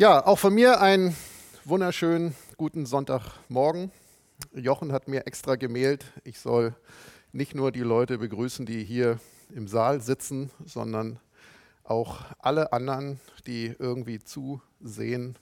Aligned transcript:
Ja, 0.00 0.24
auch 0.24 0.38
von 0.38 0.54
mir 0.54 0.80
einen 0.80 1.14
wunderschönen 1.66 2.34
guten 2.56 2.86
Sonntagmorgen. 2.86 3.90
Jochen 4.54 4.92
hat 4.92 5.08
mir 5.08 5.26
extra 5.26 5.56
gemailt, 5.56 6.06
ich 6.24 6.38
soll 6.38 6.74
nicht 7.32 7.54
nur 7.54 7.70
die 7.70 7.82
Leute 7.82 8.16
begrüßen, 8.16 8.64
die 8.64 8.82
hier 8.82 9.20
im 9.54 9.68
Saal 9.68 10.00
sitzen, 10.00 10.50
sondern 10.64 11.20
auch 11.84 12.22
alle 12.38 12.72
anderen, 12.72 13.20
die 13.46 13.74
irgendwie 13.78 14.20
zusehen 14.20 15.36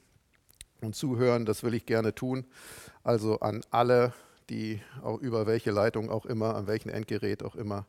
und 0.81 0.97
zuhören. 0.97 1.47
Das 1.47 1.63
will 1.63 1.75
ich 1.75 1.87
gerne 1.87 2.13
tun. 2.13 2.45
Also 3.05 3.39
an 3.39 3.61
alle, 3.71 4.13
die 4.51 4.83
auch 5.05 5.21
über 5.21 5.47
welche 5.47 5.71
Leitung 5.71 6.11
auch 6.11 6.27
immer, 6.27 6.57
an 6.57 6.67
welchem 6.67 6.89
Endgerät 6.89 7.45
auch 7.45 7.55
immer 7.55 7.87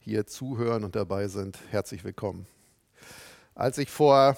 hier 0.00 0.26
zuhören 0.26 0.84
und 0.84 0.96
dabei 0.96 1.28
sind, 1.28 1.58
herzlich 1.70 2.04
willkommen. 2.04 2.46
Als 3.54 3.78
ich 3.78 3.90
vor 3.90 4.36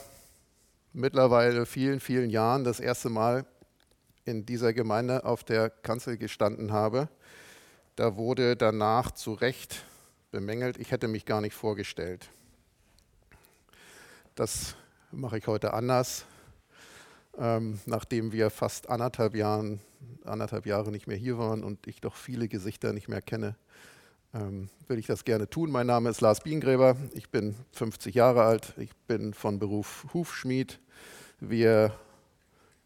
mittlerweile 0.97 1.67
vielen, 1.67 2.01
vielen 2.01 2.31
Jahren 2.31 2.65
das 2.65 2.81
erste 2.81 3.11
Mal 3.11 3.45
in 4.25 4.47
dieser 4.47 4.73
Gemeinde 4.73 5.25
auf 5.25 5.45
der 5.45 5.69
Kanzel 5.71 6.17
gestanden 6.17 6.73
habe, 6.73 7.09
da 7.97 8.17
wurde 8.17 8.57
danach 8.57 9.13
zu 9.13 9.35
Recht 9.35 9.85
bemängelt, 10.31 10.79
ich 10.79 10.91
hätte 10.91 11.07
mich 11.07 11.27
gar 11.27 11.41
nicht 11.41 11.55
vorgestellt. 11.55 12.31
Das 14.35 14.75
mache 15.13 15.39
ich 15.39 15.47
heute 15.47 15.73
anders. 15.75 16.25
Ähm, 17.39 17.79
nachdem 17.85 18.33
wir 18.33 18.49
fast 18.49 18.89
anderthalb, 18.89 19.35
Jahren, 19.35 19.81
anderthalb 20.25 20.65
Jahre 20.65 20.91
nicht 20.91 21.07
mehr 21.07 21.17
hier 21.17 21.39
waren 21.39 21.63
und 21.63 21.87
ich 21.87 22.01
doch 22.01 22.17
viele 22.17 22.49
Gesichter 22.49 22.95
nicht 22.95 23.09
mehr 23.09 23.21
kenne, 23.21 23.55
ähm, 24.37 24.69
will 24.89 24.99
ich 24.99 25.07
das 25.07 25.25
gerne 25.25 25.49
tun. 25.49 25.71
Mein 25.71 25.87
Name 25.87 26.11
ist 26.11 26.21
Lars 26.21 26.41
Biengräber, 26.41 26.97
ich 27.15 27.31
bin 27.31 27.55
50 27.73 28.15
Jahre 28.15 28.43
alt, 28.43 28.75
ich 28.77 28.95
bin 29.07 29.35
von 29.35 29.59
Beruf 29.59 30.07
Hufschmied, 30.13 30.79
wir, 31.41 31.93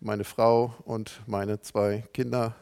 meine 0.00 0.24
Frau 0.24 0.74
und 0.84 1.20
meine 1.26 1.60
zwei 1.60 2.04
Kinder, 2.12 2.54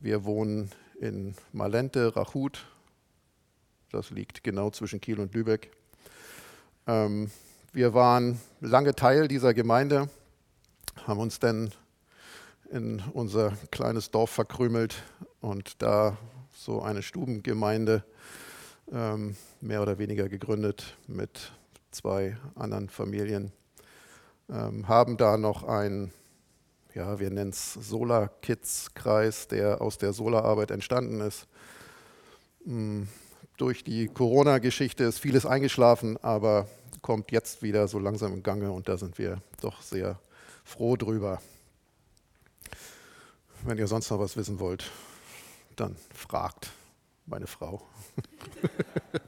wir 0.00 0.24
wohnen 0.24 0.70
in 1.00 1.34
Malente, 1.52 2.14
Rachut. 2.16 2.66
Das 3.90 4.10
liegt 4.10 4.44
genau 4.44 4.70
zwischen 4.70 5.00
Kiel 5.00 5.18
und 5.20 5.34
Lübeck. 5.34 5.70
Ähm, 6.86 7.30
wir 7.72 7.94
waren 7.94 8.40
lange 8.60 8.94
Teil 8.94 9.28
dieser 9.28 9.54
Gemeinde, 9.54 10.10
haben 11.06 11.20
uns 11.20 11.38
dann 11.38 11.72
in 12.70 13.02
unser 13.14 13.52
kleines 13.70 14.10
Dorf 14.10 14.30
verkrümelt 14.30 15.02
und 15.40 15.80
da 15.80 16.18
so 16.58 16.82
eine 16.82 17.02
Stubengemeinde 17.02 18.02
ähm, 18.92 19.36
mehr 19.60 19.80
oder 19.80 19.98
weniger 19.98 20.28
gegründet 20.28 20.96
mit 21.06 21.52
zwei 21.92 22.36
anderen 22.56 22.88
Familien 22.88 23.52
ähm, 24.50 24.88
haben 24.88 25.16
da 25.16 25.36
noch 25.36 25.62
einen, 25.62 26.12
ja, 26.94 27.20
wir 27.20 27.30
nennen 27.30 27.50
es 27.50 27.74
Solar 27.74 28.28
Kids 28.42 28.92
Kreis, 28.94 29.46
der 29.46 29.80
aus 29.80 29.98
der 29.98 30.12
Solararbeit 30.12 30.72
entstanden 30.72 31.20
ist. 31.20 31.46
Ähm, 32.66 33.06
durch 33.56 33.84
die 33.84 34.08
Corona-Geschichte 34.08 35.04
ist 35.04 35.20
vieles 35.20 35.46
eingeschlafen, 35.46 36.16
aber 36.22 36.66
kommt 37.02 37.30
jetzt 37.30 37.62
wieder 37.62 37.86
so 37.86 38.00
langsam 38.00 38.34
in 38.34 38.42
Gange 38.42 38.72
und 38.72 38.88
da 38.88 38.96
sind 38.96 39.16
wir 39.18 39.40
doch 39.60 39.80
sehr 39.80 40.18
froh 40.64 40.96
drüber. 40.96 41.40
Wenn 43.62 43.78
ihr 43.78 43.86
sonst 43.86 44.10
noch 44.10 44.18
was 44.18 44.36
wissen 44.36 44.58
wollt, 44.58 44.90
dann 45.80 45.96
fragt 46.12 46.70
meine 47.26 47.46
Frau. 47.46 47.82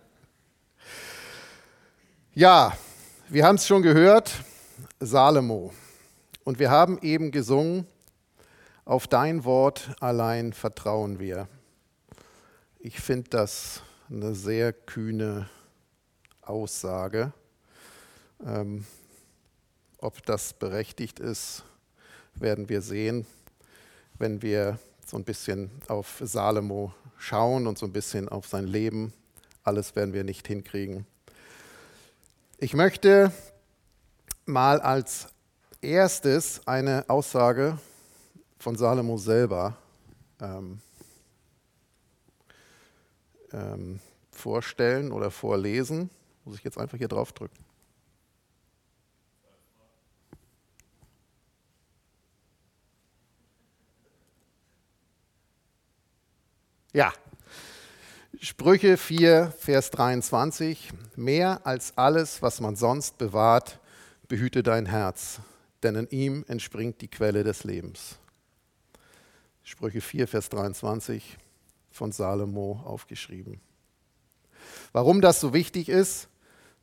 ja, 2.34 2.76
wir 3.28 3.46
haben 3.46 3.56
es 3.56 3.66
schon 3.66 3.82
gehört. 3.82 4.32
Salomo. 4.98 5.72
Und 6.44 6.58
wir 6.58 6.70
haben 6.70 6.98
eben 7.02 7.30
gesungen, 7.30 7.86
auf 8.84 9.06
dein 9.06 9.44
Wort 9.44 9.90
allein 10.00 10.52
vertrauen 10.52 11.20
wir. 11.20 11.46
Ich 12.80 12.98
finde 12.98 13.30
das 13.30 13.82
eine 14.10 14.34
sehr 14.34 14.72
kühne 14.72 15.48
Aussage. 16.42 17.32
Ähm, 18.44 18.84
ob 19.98 20.24
das 20.24 20.54
berechtigt 20.54 21.20
ist, 21.20 21.62
werden 22.34 22.68
wir 22.68 22.82
sehen, 22.82 23.26
wenn 24.18 24.42
wir 24.42 24.78
so 25.10 25.16
ein 25.16 25.24
bisschen 25.24 25.72
auf 25.88 26.22
Salomo 26.24 26.94
schauen 27.18 27.66
und 27.66 27.76
so 27.76 27.84
ein 27.84 27.92
bisschen 27.92 28.28
auf 28.28 28.46
sein 28.46 28.68
Leben. 28.68 29.12
Alles 29.64 29.96
werden 29.96 30.14
wir 30.14 30.22
nicht 30.22 30.46
hinkriegen. 30.46 31.04
Ich 32.58 32.74
möchte 32.74 33.32
mal 34.46 34.80
als 34.80 35.26
erstes 35.82 36.64
eine 36.64 37.06
Aussage 37.08 37.76
von 38.60 38.76
Salomo 38.76 39.16
selber 39.18 39.76
ähm, 40.40 40.80
ähm, 43.52 43.98
vorstellen 44.30 45.10
oder 45.10 45.32
vorlesen. 45.32 46.08
Muss 46.44 46.56
ich 46.56 46.62
jetzt 46.62 46.78
einfach 46.78 46.98
hier 46.98 47.08
drauf 47.08 47.32
drücken. 47.32 47.69
Ja, 56.92 57.12
Sprüche 58.40 58.96
4, 58.96 59.52
Vers 59.56 59.90
23. 59.90 60.90
Mehr 61.14 61.64
als 61.64 61.96
alles, 61.96 62.42
was 62.42 62.60
man 62.60 62.74
sonst 62.74 63.16
bewahrt, 63.16 63.78
behüte 64.26 64.64
dein 64.64 64.86
Herz, 64.86 65.38
denn 65.84 65.94
in 65.94 66.08
ihm 66.08 66.44
entspringt 66.48 67.00
die 67.00 67.06
Quelle 67.06 67.44
des 67.44 67.62
Lebens. 67.62 68.18
Sprüche 69.62 70.00
4, 70.00 70.26
Vers 70.26 70.48
23 70.48 71.38
von 71.92 72.10
Salomo 72.10 72.82
aufgeschrieben. 72.84 73.60
Warum 74.92 75.20
das 75.20 75.38
so 75.40 75.52
wichtig 75.52 75.88
ist, 75.88 76.28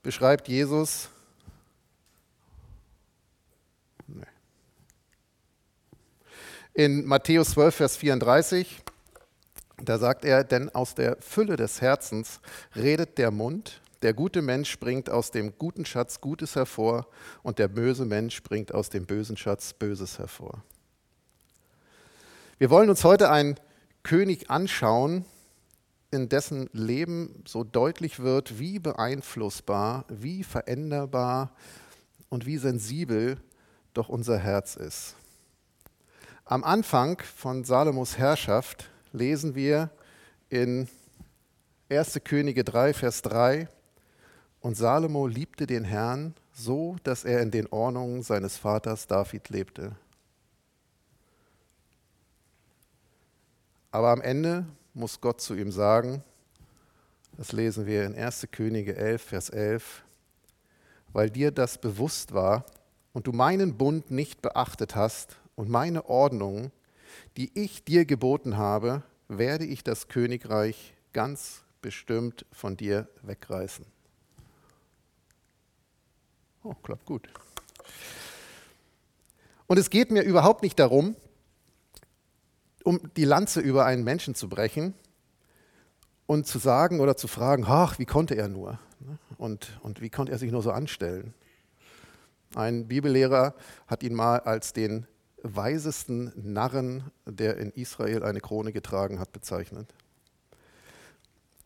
beschreibt 0.04 0.48
Jesus. 0.48 1.10
In 6.74 7.06
Matthäus 7.06 7.50
12, 7.50 7.76
Vers 7.76 7.98
34, 7.98 8.84
da 9.84 9.98
sagt 10.00 10.26
er, 10.26 10.44
denn 10.44 10.74
aus 10.74 10.96
der 10.96 11.18
Fülle 11.22 11.56
des 11.56 11.82
Herzens 11.82 12.40
redet 12.76 13.18
der 13.18 13.32
Mund, 13.32 13.82
der 14.02 14.14
gute 14.14 14.42
Mensch 14.42 14.80
bringt 14.80 15.10
aus 15.10 15.32
dem 15.32 15.58
guten 15.58 15.86
Schatz 15.86 16.22
Gutes 16.22 16.56
hervor 16.56 17.08
und 17.44 17.60
der 17.60 17.68
böse 17.68 18.06
Mensch 18.06 18.44
bringt 18.44 18.74
aus 18.74 18.90
dem 18.90 19.06
bösen 19.06 19.38
Schatz 19.38 19.74
Böses 19.74 20.20
hervor. 20.20 20.64
Wir 22.60 22.70
wollen 22.70 22.90
uns 22.90 23.04
heute 23.04 23.30
einen 23.32 23.56
König 24.04 24.50
anschauen, 24.50 25.26
in 26.10 26.30
dessen 26.30 26.70
Leben 26.74 27.44
so 27.46 27.64
deutlich 27.64 28.20
wird, 28.20 28.60
wie 28.60 28.80
beeinflussbar, 28.80 30.06
wie 30.08 30.44
veränderbar 30.44 31.52
und 32.30 32.46
wie 32.46 32.58
sensibel 32.58 33.38
doch 33.94 34.10
unser 34.10 34.38
Herz 34.38 34.76
ist. 34.76 35.16
Am 36.46 36.64
Anfang 36.64 37.22
von 37.22 37.64
Salomos 37.64 38.18
Herrschaft 38.18 38.90
lesen 39.18 39.56
wir 39.56 39.90
in 40.50 40.88
1. 41.90 42.22
Könige 42.24 42.64
3, 42.64 42.94
Vers 42.94 43.22
3, 43.22 43.68
und 44.62 44.76
Salomo 44.76 45.28
liebte 45.28 45.68
den 45.68 45.84
Herrn 45.84 46.34
so, 46.54 46.98
dass 47.04 47.24
er 47.24 47.42
in 47.42 47.52
den 47.52 47.68
Ordnungen 47.68 48.24
seines 48.24 48.58
Vaters 48.58 49.08
David 49.08 49.50
lebte. 49.50 49.96
Aber 53.92 54.10
am 54.10 54.22
Ende 54.22 54.66
muss 54.94 55.22
Gott 55.22 55.42
zu 55.42 55.56
ihm 55.56 55.72
sagen, 55.72 56.24
das 57.38 57.52
lesen 57.52 57.86
wir 57.86 58.06
in 58.06 58.16
1. 58.16 58.48
Könige 58.52 58.96
11, 58.96 59.22
Vers 59.22 59.50
11, 59.50 60.04
weil 61.14 61.30
dir 61.30 61.52
das 61.52 61.78
bewusst 61.78 62.34
war 62.34 62.66
und 63.14 63.28
du 63.28 63.32
meinen 63.32 63.78
Bund 63.78 64.12
nicht 64.12 64.42
beachtet 64.42 64.96
hast 64.96 65.38
und 65.56 65.70
meine 65.70 66.10
Ordnungen, 66.10 66.72
die 67.38 67.52
ich 67.54 67.84
dir 67.84 68.06
geboten 68.06 68.58
habe, 68.58 69.04
werde 69.28 69.66
ich 69.66 69.84
das 69.84 70.08
Königreich 70.08 70.96
ganz 71.14 71.64
bestimmt 71.82 72.46
von 72.52 72.76
dir 72.76 73.08
wegreißen. 73.22 73.86
Oh, 76.64 76.74
klappt 76.74 77.06
gut. 77.06 77.30
Und 79.68 79.78
es 79.78 79.90
geht 79.90 80.12
mir 80.12 80.24
überhaupt 80.24 80.64
nicht 80.64 80.80
darum, 80.80 81.16
um 82.84 83.00
die 83.16 83.26
Lanze 83.26 83.60
über 83.60 83.86
einen 83.86 84.04
Menschen 84.04 84.34
zu 84.34 84.50
brechen 84.50 84.94
und 86.26 86.48
zu 86.48 86.58
sagen 86.58 87.00
oder 87.00 87.16
zu 87.16 87.28
fragen, 87.28 87.66
ach, 87.68 88.00
wie 88.00 88.06
konnte 88.06 88.36
er 88.36 88.48
nur? 88.48 88.80
Und, 89.38 89.80
und 89.84 90.02
wie 90.02 90.10
konnte 90.10 90.32
er 90.32 90.40
sich 90.40 90.52
nur 90.52 90.64
so 90.64 90.72
anstellen? 90.72 91.34
Ein 92.56 92.88
Bibellehrer 92.88 93.54
hat 93.88 94.04
ihn 94.04 94.16
mal 94.16 94.40
als 94.40 94.74
den 94.74 95.06
weisesten 95.44 96.32
Narren, 96.36 97.12
der 97.26 97.58
in 97.58 97.72
Israel 97.72 98.24
eine 98.24 98.42
Krone 98.42 98.72
getragen 98.72 99.20
hat, 99.20 99.32
bezeichnet. 99.32 99.94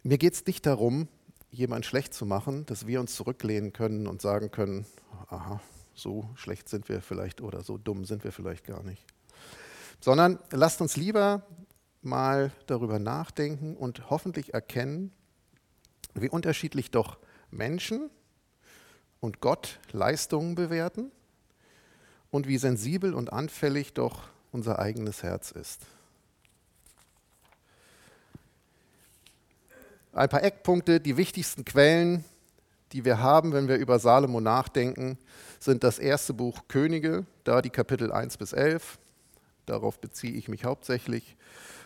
Mir 0.04 0.18
geht 0.18 0.34
es 0.34 0.46
nicht 0.46 0.66
darum, 0.66 1.08
jemand 1.52 1.86
schlecht 1.86 2.14
zu 2.14 2.26
machen, 2.26 2.66
dass 2.66 2.88
wir 2.88 3.00
uns 3.00 3.16
zurücklehnen 3.16 3.74
können 3.74 4.08
und 4.08 4.22
sagen 4.22 4.52
können, 4.52 4.86
aha, 5.28 5.62
so 5.94 6.30
schlecht 6.36 6.70
sind 6.70 6.90
wir 6.90 7.02
vielleicht 7.02 7.42
oder 7.42 7.62
so 7.62 7.78
dumm 7.78 8.06
sind 8.06 8.24
wir 8.24 8.32
vielleicht 8.32 8.66
gar 8.66 8.84
nicht. 8.84 9.06
Sondern 10.00 10.40
lasst 10.52 10.82
uns 10.82 10.96
lieber 10.98 11.44
mal 12.02 12.52
darüber 12.66 12.98
nachdenken 12.98 13.76
und 13.78 14.10
hoffentlich 14.10 14.54
erkennen, 14.54 15.12
wie 16.16 16.30
unterschiedlich 16.30 16.90
doch 16.90 17.20
Menschen 17.52 18.10
und 19.20 19.40
Gott 19.40 19.80
Leistungen 19.92 20.56
bewerten 20.56 21.12
und 22.32 22.48
wie 22.48 22.58
sensibel 22.58 23.14
und 23.14 23.32
anfällig 23.32 23.94
doch 23.94 24.24
unser 24.52 24.80
eigenes 24.80 25.22
Herz 25.22 25.52
ist. 25.52 25.86
Ein 30.14 30.30
paar 30.30 30.44
Eckpunkte, 30.44 31.00
die 31.00 31.16
wichtigsten 31.16 31.64
Quellen, 31.64 32.26
die 32.92 33.06
wir 33.06 33.20
haben, 33.20 33.54
wenn 33.54 33.68
wir 33.70 33.78
über 33.78 34.00
Salomo 34.00 34.42
nachdenken, 34.42 35.18
sind 35.60 35.84
das 35.84 36.00
erste 36.00 36.34
Buch 36.34 36.64
Könige, 36.68 37.26
da 37.44 37.62
die 37.62 37.70
Kapitel 37.70 38.12
1 38.12 38.38
bis 38.38 38.52
11, 38.52 38.98
darauf 39.66 40.00
beziehe 40.00 40.34
ich 40.34 40.50
mich 40.50 40.66
hauptsächlich, 40.66 41.38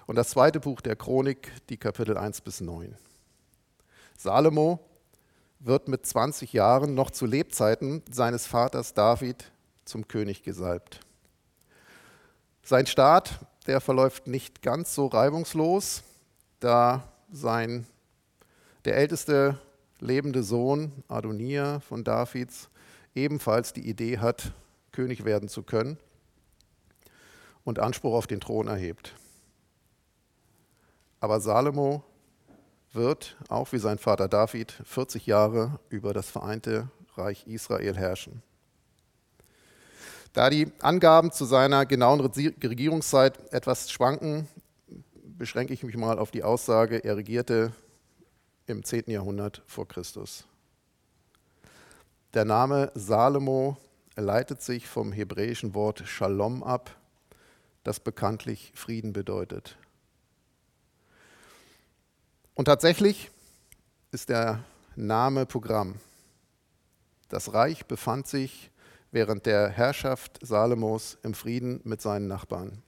und 0.07 0.15
das 0.15 0.29
zweite 0.29 0.59
Buch 0.59 0.81
der 0.81 0.95
Chronik, 0.95 1.51
die 1.69 1.77
Kapitel 1.77 2.17
1 2.17 2.41
bis 2.41 2.61
9. 2.61 2.95
Salomo 4.17 4.79
wird 5.59 5.87
mit 5.87 6.05
20 6.05 6.53
Jahren 6.53 6.95
noch 6.95 7.11
zu 7.11 7.25
Lebzeiten 7.25 8.03
seines 8.11 8.47
Vaters 8.47 8.93
David 8.93 9.51
zum 9.85 10.07
König 10.07 10.43
gesalbt. 10.43 10.99
Sein 12.63 12.87
Staat, 12.87 13.39
der 13.67 13.79
verläuft 13.79 14.27
nicht 14.27 14.61
ganz 14.61 14.93
so 14.95 15.07
reibungslos, 15.07 16.03
da 16.59 17.03
sein 17.31 17.85
der 18.85 18.97
älteste 18.97 19.59
lebende 19.99 20.43
Sohn 20.43 20.91
Adonia 21.07 21.79
von 21.79 22.03
Davids 22.03 22.69
ebenfalls 23.13 23.73
die 23.73 23.87
Idee 23.87 24.19
hat, 24.19 24.51
König 24.91 25.25
werden 25.25 25.49
zu 25.49 25.63
können 25.63 25.97
und 27.63 27.79
Anspruch 27.79 28.13
auf 28.13 28.27
den 28.27 28.39
Thron 28.39 28.67
erhebt. 28.67 29.15
Aber 31.19 31.39
Salomo 31.39 32.03
wird, 32.93 33.35
auch 33.49 33.71
wie 33.71 33.79
sein 33.79 33.97
Vater 33.97 34.27
David, 34.27 34.71
40 34.85 35.25
Jahre 35.25 35.79
über 35.89 36.13
das 36.13 36.29
vereinte 36.29 36.89
Reich 37.15 37.47
Israel 37.47 37.97
herrschen. 37.97 38.41
Da 40.35 40.49
die 40.49 40.69
Angaben 40.81 41.31
zu 41.31 41.45
seiner 41.45 41.85
genauen 41.85 42.19
Regierungszeit 42.19 43.53
etwas 43.53 43.89
schwanken, 43.89 44.49
beschränke 45.23 45.73
ich 45.73 45.81
mich 45.81 45.95
mal 45.95 46.19
auf 46.19 46.29
die 46.29 46.43
Aussage, 46.43 46.97
er 46.97 47.15
regierte 47.15 47.71
im 48.67 48.83
10. 48.83 49.05
Jahrhundert 49.07 49.61
vor 49.65 49.87
Christus. 49.87 50.43
Der 52.33 52.43
Name 52.43 52.91
Salomo 52.95 53.77
leitet 54.17 54.61
sich 54.61 54.89
vom 54.89 55.13
hebräischen 55.13 55.73
Wort 55.73 56.03
Shalom 56.05 56.63
ab, 56.63 56.93
das 57.85 58.01
bekanntlich 58.01 58.73
Frieden 58.75 59.13
bedeutet. 59.13 59.77
Und 62.55 62.65
tatsächlich 62.65 63.31
ist 64.11 64.27
der 64.27 64.65
Name 64.97 65.45
Programm. 65.45 65.95
Das 67.29 67.53
Reich 67.53 67.85
befand 67.85 68.27
sich 68.27 68.69
während 69.15 69.45
der 69.45 69.69
Herrschaft 69.69 70.39
Salomos 70.41 71.17
im 71.23 71.33
Frieden 71.33 71.79
mit 71.85 72.01
seinen 72.01 72.27
Nachbarn. 72.27 72.83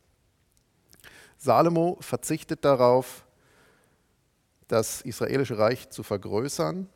Salomo 1.38 1.98
verzichtet 2.02 2.66
darauf, 2.66 3.26
das 4.68 5.00
israelische 5.04 5.58
Reich 5.58 5.90
zu 5.90 6.04
vergrößern, 6.04 6.90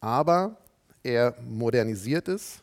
aber 0.00 0.56
er 1.02 1.36
modernisiert 1.42 2.26
es. 2.28 2.62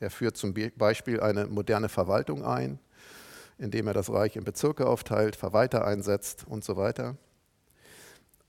Er 0.00 0.10
führt 0.10 0.36
zum 0.36 0.52
Beispiel 0.76 1.20
eine 1.20 1.46
moderne 1.46 1.88
Verwaltung 1.88 2.44
ein, 2.44 2.80
indem 3.58 3.86
er 3.86 3.94
das 3.94 4.10
Reich 4.10 4.34
in 4.34 4.42
Bezirke 4.42 4.88
aufteilt, 4.88 5.36
Verwalter 5.36 5.84
einsetzt 5.84 6.44
und 6.44 6.64
so 6.64 6.76
weiter. 6.76 7.16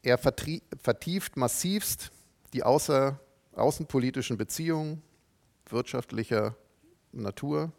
Er 0.01 0.17
vertieft 0.17 1.37
massivst 1.37 2.09
die 2.53 2.63
außer, 2.63 3.19
außenpolitischen 3.53 4.37
Beziehungen 4.37 5.03
wirtschaftlicher 5.71 6.55
Natur. 7.11 7.71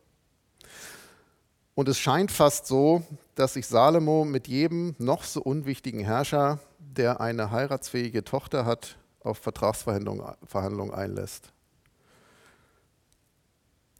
Und 1.74 1.88
es 1.88 1.98
scheint 1.98 2.32
fast 2.32 2.66
so, 2.66 3.04
dass 3.34 3.54
sich 3.54 3.66
Salomo 3.66 4.24
mit 4.24 4.48
jedem 4.48 4.96
noch 4.98 5.22
so 5.22 5.40
unwichtigen 5.40 6.00
Herrscher, 6.00 6.58
der 6.78 7.20
eine 7.20 7.50
heiratsfähige 7.50 8.24
Tochter 8.24 8.64
hat, 8.64 8.98
auf 9.20 9.38
Vertragsverhandlungen 9.38 10.92
einlässt. 10.92 11.52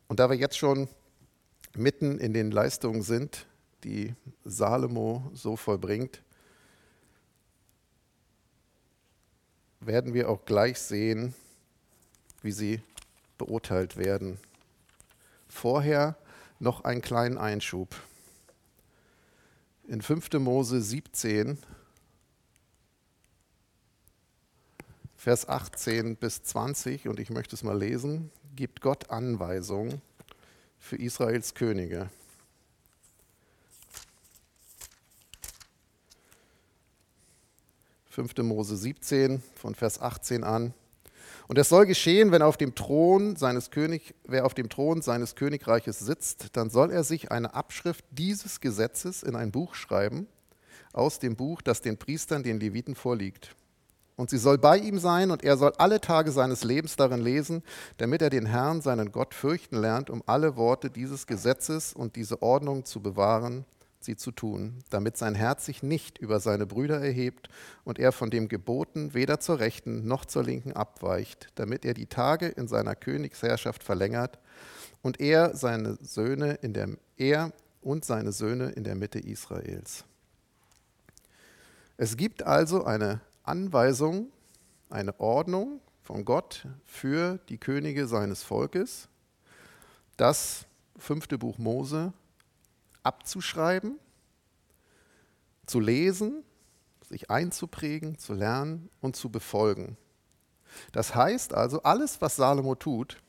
Und 0.08 0.20
da 0.20 0.28
wir 0.30 0.36
jetzt 0.36 0.58
schon 0.58 0.88
mitten 1.76 2.18
in 2.18 2.32
den 2.32 2.50
Leistungen 2.50 3.02
sind, 3.02 3.46
die 3.84 4.14
Salomo 4.44 5.30
so 5.34 5.54
vollbringt, 5.56 6.22
werden 9.80 10.14
wir 10.14 10.28
auch 10.28 10.44
gleich 10.44 10.78
sehen, 10.80 11.34
wie 12.42 12.52
sie 12.52 12.80
beurteilt 13.38 13.96
werden. 13.96 14.38
Vorher 15.48 16.16
noch 16.58 16.84
einen 16.84 17.00
kleinen 17.00 17.38
Einschub. 17.38 17.94
In 19.86 20.02
5. 20.02 20.34
Mose 20.34 20.82
17, 20.82 21.58
Vers 25.16 25.48
18 25.48 26.16
bis 26.16 26.42
20, 26.42 27.08
und 27.08 27.18
ich 27.18 27.30
möchte 27.30 27.56
es 27.56 27.62
mal 27.62 27.78
lesen, 27.78 28.30
gibt 28.54 28.80
Gott 28.80 29.10
Anweisungen 29.10 30.02
für 30.78 30.96
Israels 30.96 31.54
Könige. 31.54 32.10
5. 38.18 38.36
Mose 38.38 38.76
17 38.76 39.40
von 39.54 39.76
Vers 39.76 40.00
18 40.00 40.42
an. 40.42 40.74
Und 41.48 41.56
es 41.56 41.70
soll 41.70 41.86
geschehen, 41.86 42.30
wenn 42.30 42.42
auf 42.42 42.58
dem 42.58 42.74
Thron 42.74 43.34
seines 43.34 43.70
König, 43.70 44.14
wer 44.26 44.44
auf 44.44 44.52
dem 44.52 44.68
Thron 44.68 45.00
seines 45.00 45.34
Königreiches 45.34 45.98
sitzt, 45.98 46.56
dann 46.56 46.68
soll 46.68 46.90
er 46.90 47.04
sich 47.04 47.32
eine 47.32 47.54
Abschrift 47.54 48.04
dieses 48.10 48.60
Gesetzes 48.60 49.22
in 49.22 49.34
ein 49.34 49.50
Buch 49.50 49.74
schreiben, 49.74 50.26
aus 50.92 51.18
dem 51.18 51.36
Buch, 51.36 51.62
das 51.62 51.80
den 51.80 51.96
Priestern, 51.96 52.42
den 52.42 52.60
Leviten 52.60 52.94
vorliegt. 52.94 53.56
Und 54.16 54.28
sie 54.28 54.36
soll 54.36 54.58
bei 54.58 54.76
ihm 54.76 54.98
sein, 54.98 55.30
und 55.30 55.42
er 55.42 55.56
soll 55.56 55.72
alle 55.78 56.02
Tage 56.02 56.32
seines 56.32 56.64
Lebens 56.64 56.96
darin 56.96 57.20
lesen, 57.20 57.62
damit 57.96 58.20
er 58.20 58.30
den 58.30 58.44
Herrn, 58.44 58.82
seinen 58.82 59.10
Gott, 59.10 59.32
fürchten 59.32 59.76
lernt, 59.76 60.10
um 60.10 60.22
alle 60.26 60.56
Worte 60.56 60.90
dieses 60.90 61.26
Gesetzes 61.26 61.94
und 61.94 62.16
diese 62.16 62.42
Ordnung 62.42 62.84
zu 62.84 63.00
bewahren 63.00 63.64
sie 64.00 64.16
zu 64.16 64.30
tun, 64.30 64.82
damit 64.90 65.16
sein 65.16 65.34
Herz 65.34 65.66
sich 65.66 65.82
nicht 65.82 66.18
über 66.18 66.40
seine 66.40 66.66
Brüder 66.66 67.00
erhebt 67.00 67.48
und 67.84 67.98
er 67.98 68.12
von 68.12 68.30
dem 68.30 68.48
Geboten 68.48 69.14
weder 69.14 69.40
zur 69.40 69.58
rechten 69.58 70.06
noch 70.06 70.24
zur 70.24 70.44
linken 70.44 70.72
abweicht, 70.72 71.48
damit 71.56 71.84
er 71.84 71.94
die 71.94 72.06
Tage 72.06 72.46
in 72.46 72.68
seiner 72.68 72.94
Königsherrschaft 72.94 73.82
verlängert 73.82 74.38
und 75.02 75.20
er 75.20 75.56
seine 75.56 75.96
Söhne 76.00 76.54
in 76.62 76.72
der 76.72 76.90
er 77.16 77.52
und 77.80 78.04
seine 78.04 78.32
Söhne 78.32 78.70
in 78.70 78.84
der 78.84 78.94
Mitte 78.94 79.18
Israels. 79.18 80.04
Es 81.96 82.16
gibt 82.16 82.44
also 82.44 82.84
eine 82.84 83.20
Anweisung, 83.42 84.28
eine 84.88 85.18
Ordnung 85.18 85.80
von 86.02 86.24
Gott 86.24 86.66
für 86.84 87.38
die 87.48 87.58
Könige 87.58 88.06
seines 88.06 88.42
Volkes. 88.42 89.08
Das 90.16 90.64
fünfte 90.96 91.38
Buch 91.38 91.58
Mose 91.58 92.12
abzuschreiben, 93.02 93.98
zu 95.66 95.80
lesen, 95.80 96.42
sich 97.08 97.30
einzuprägen, 97.30 98.18
zu 98.18 98.34
lernen 98.34 98.90
und 99.00 99.16
zu 99.16 99.30
befolgen. 99.30 99.96
Das 100.92 101.14
heißt 101.14 101.54
also, 101.54 101.82
alles, 101.82 102.20
was 102.20 102.36
Salomo 102.36 102.74
tut, 102.74 103.22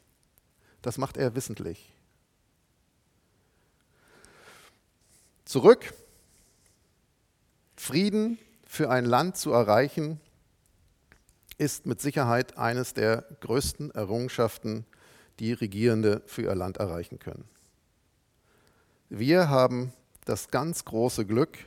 das 0.82 0.98
macht 0.98 1.18
er 1.18 1.36
wissentlich. 1.36 1.94
Zurück, 5.46 5.94
Frieden 7.76 8.38
für 8.66 8.90
ein 8.90 9.06
Land 9.06 9.38
zu 9.38 9.52
erreichen, 9.52 10.20
ist 11.58 11.86
mit 11.86 12.00
Sicherheit 12.02 12.58
eines 12.58 12.94
der 12.94 13.26
größten 13.42 13.92
Errungenschaften, 13.92 14.86
die 15.40 15.54
Regierende 15.54 16.22
für 16.26 16.44
ihr 16.44 16.56
Land 16.56 16.78
erreichen 16.78 17.20
können. 17.20 17.50
Wir 19.10 19.50
haben 19.50 19.92
das 20.26 20.50
ganz 20.50 20.86
große 20.86 21.26
Glück, 21.26 21.58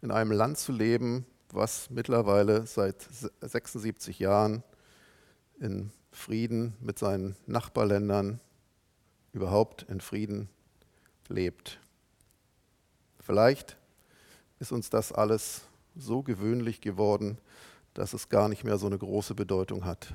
in 0.00 0.10
einem 0.10 0.32
Land 0.32 0.56
zu 0.56 0.72
leben, 0.72 1.26
was 1.50 1.90
mittlerweile 1.90 2.66
seit 2.66 3.06
76 3.42 4.18
Jahren 4.18 4.62
in 5.60 5.92
Frieden 6.10 6.74
mit 6.80 6.98
seinen 6.98 7.36
Nachbarländern 7.46 8.40
überhaupt 9.32 9.82
in 9.82 10.00
Frieden 10.00 10.48
lebt. 11.28 11.78
Vielleicht 13.20 13.76
ist 14.58 14.72
uns 14.72 14.88
das 14.88 15.12
alles 15.12 15.62
so 15.94 16.22
gewöhnlich 16.22 16.80
geworden, 16.80 17.38
dass 17.92 18.14
es 18.14 18.28
gar 18.30 18.48
nicht 18.48 18.64
mehr 18.64 18.78
so 18.78 18.86
eine 18.86 18.98
große 18.98 19.34
Bedeutung 19.34 19.84
hat. 19.84 20.14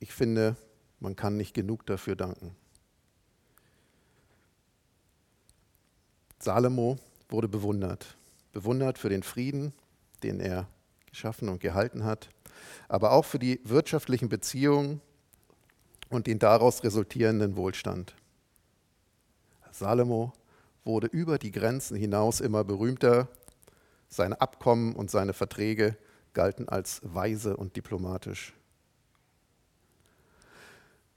ich 0.00 0.14
finde, 0.14 0.56
man 0.98 1.14
kann 1.14 1.36
nicht 1.36 1.54
genug 1.54 1.84
dafür 1.86 2.16
danken. 2.16 2.56
Salomo 6.42 6.98
wurde 7.28 7.48
bewundert. 7.48 8.16
Bewundert 8.52 8.98
für 8.98 9.10
den 9.10 9.22
Frieden, 9.22 9.74
den 10.22 10.40
er 10.40 10.66
geschaffen 11.06 11.48
und 11.48 11.60
gehalten 11.60 12.04
hat, 12.04 12.30
aber 12.88 13.12
auch 13.12 13.24
für 13.24 13.38
die 13.38 13.60
wirtschaftlichen 13.64 14.28
Beziehungen 14.28 15.00
und 16.08 16.26
den 16.26 16.38
daraus 16.38 16.82
resultierenden 16.82 17.56
Wohlstand. 17.56 18.14
Salomo 19.70 20.32
wurde 20.84 21.06
über 21.08 21.38
die 21.38 21.52
Grenzen 21.52 21.96
hinaus 21.96 22.40
immer 22.40 22.64
berühmter. 22.64 23.28
Seine 24.08 24.40
Abkommen 24.40 24.96
und 24.96 25.10
seine 25.10 25.34
Verträge 25.34 25.96
galten 26.32 26.68
als 26.68 27.00
weise 27.04 27.56
und 27.56 27.76
diplomatisch. 27.76 28.54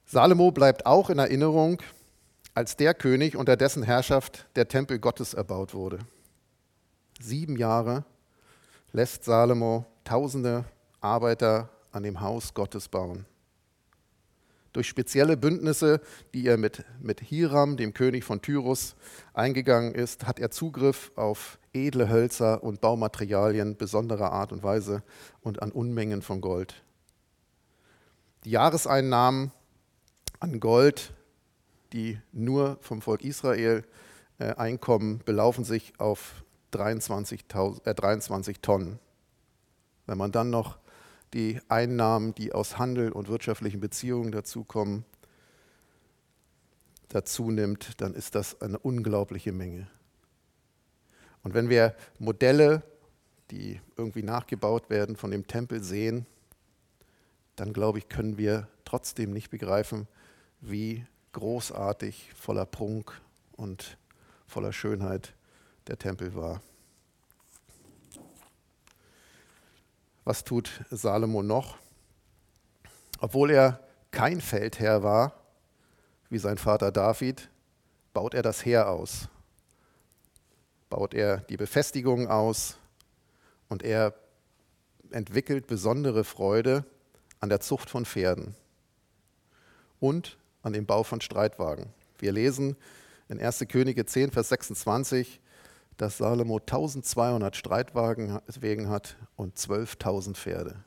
Salomo 0.05 0.51
bleibt 0.51 0.85
auch 0.85 1.09
in 1.09 1.17
Erinnerung 1.17 1.81
als 2.53 2.75
der 2.77 2.93
König, 2.93 3.35
unter 3.35 3.57
dessen 3.57 3.83
Herrschaft 3.83 4.47
der 4.55 4.67
Tempel 4.67 4.99
Gottes 4.99 5.33
erbaut 5.33 5.73
wurde. 5.73 5.99
Sieben 7.19 7.57
Jahre 7.57 8.05
lässt 8.91 9.23
Salomo 9.23 9.85
tausende 10.03 10.65
Arbeiter 11.01 11.69
an 11.91 12.03
dem 12.03 12.21
Haus 12.21 12.53
Gottes 12.53 12.87
bauen. 12.87 13.25
Durch 14.71 14.87
spezielle 14.87 15.37
Bündnisse, 15.37 16.01
die 16.33 16.47
er 16.47 16.57
mit, 16.57 16.83
mit 16.99 17.19
Hiram, 17.19 17.77
dem 17.77 17.93
König 17.93 18.23
von 18.23 18.41
Tyrus, 18.41 18.95
eingegangen 19.33 19.93
ist, 19.93 20.25
hat 20.25 20.39
er 20.39 20.49
Zugriff 20.49 21.11
auf 21.15 21.59
edle 21.73 22.09
Hölzer 22.09 22.63
und 22.63 22.81
Baumaterialien 22.81 23.77
besonderer 23.77 24.31
Art 24.31 24.51
und 24.51 24.63
Weise 24.63 25.03
und 25.41 25.61
an 25.61 25.71
Unmengen 25.71 26.23
von 26.23 26.41
Gold. 26.41 26.83
Die 28.45 28.51
Jahreseinnahmen 28.51 29.51
an 30.39 30.59
Gold, 30.59 31.13
die 31.93 32.19
nur 32.31 32.77
vom 32.81 33.01
Volk 33.01 33.23
Israel 33.23 33.83
äh, 34.39 34.55
einkommen, 34.55 35.21
belaufen 35.23 35.63
sich 35.63 35.93
auf 35.99 36.43
23, 36.71 37.45
äh, 37.85 37.93
23 37.93 38.59
Tonnen. 38.59 38.99
Wenn 40.05 40.17
man 40.17 40.31
dann 40.31 40.49
noch 40.49 40.79
die 41.33 41.59
Einnahmen, 41.69 42.35
die 42.35 42.51
aus 42.51 42.77
Handel 42.77 43.11
und 43.11 43.27
wirtschaftlichen 43.27 43.79
Beziehungen 43.79 44.31
dazukommen, 44.31 45.05
dazu 47.09 47.51
nimmt, 47.51 48.01
dann 48.01 48.13
ist 48.13 48.35
das 48.35 48.61
eine 48.61 48.79
unglaubliche 48.79 49.51
Menge. 49.51 49.87
Und 51.43 51.53
wenn 51.53 51.69
wir 51.69 51.95
Modelle, 52.19 52.81
die 53.51 53.79
irgendwie 53.97 54.23
nachgebaut 54.23 54.89
werden, 54.89 55.15
von 55.15 55.31
dem 55.31 55.45
Tempel 55.45 55.83
sehen, 55.83 56.25
dann 57.55 57.73
glaube 57.73 57.99
ich, 57.99 58.09
können 58.09 58.37
wir 58.37 58.67
trotzdem 58.83 59.31
nicht 59.31 59.51
begreifen, 59.51 60.07
wie 60.59 61.05
großartig, 61.33 62.31
voller 62.33 62.65
Prunk 62.65 63.19
und 63.53 63.97
voller 64.47 64.71
Schönheit 64.71 65.33
der 65.87 65.97
Tempel 65.97 66.35
war. 66.35 66.61
Was 70.23 70.43
tut 70.43 70.85
Salomo 70.89 71.43
noch? 71.43 71.77
Obwohl 73.19 73.51
er 73.51 73.79
kein 74.11 74.39
Feldherr 74.39 75.03
war, 75.03 75.33
wie 76.29 76.37
sein 76.37 76.57
Vater 76.57 76.91
David, 76.91 77.49
baut 78.13 78.33
er 78.33 78.41
das 78.41 78.63
Heer 78.63 78.89
aus. 78.89 79.27
Baut 80.89 81.13
er 81.13 81.37
die 81.37 81.57
Befestigungen 81.57 82.27
aus 82.27 82.77
und 83.67 83.83
er 83.83 84.13
entwickelt 85.09 85.67
besondere 85.67 86.23
Freude 86.23 86.85
an 87.39 87.49
der 87.49 87.59
Zucht 87.59 87.89
von 87.89 88.05
Pferden 88.05 88.55
und 89.99 90.37
an 90.63 90.73
dem 90.73 90.85
Bau 90.85 91.03
von 91.03 91.21
Streitwagen. 91.21 91.87
Wir 92.17 92.31
lesen 92.31 92.75
in 93.29 93.39
1. 93.39 93.65
Könige 93.67 94.05
10, 94.05 94.31
Vers 94.31 94.49
26, 94.49 95.39
dass 95.97 96.17
Salomo 96.17 96.57
1200 96.57 97.55
Streitwagen 97.55 98.39
wegen 98.47 98.89
hat 98.89 99.15
und 99.35 99.57
12.000 99.57 100.33
Pferde. 100.35 100.83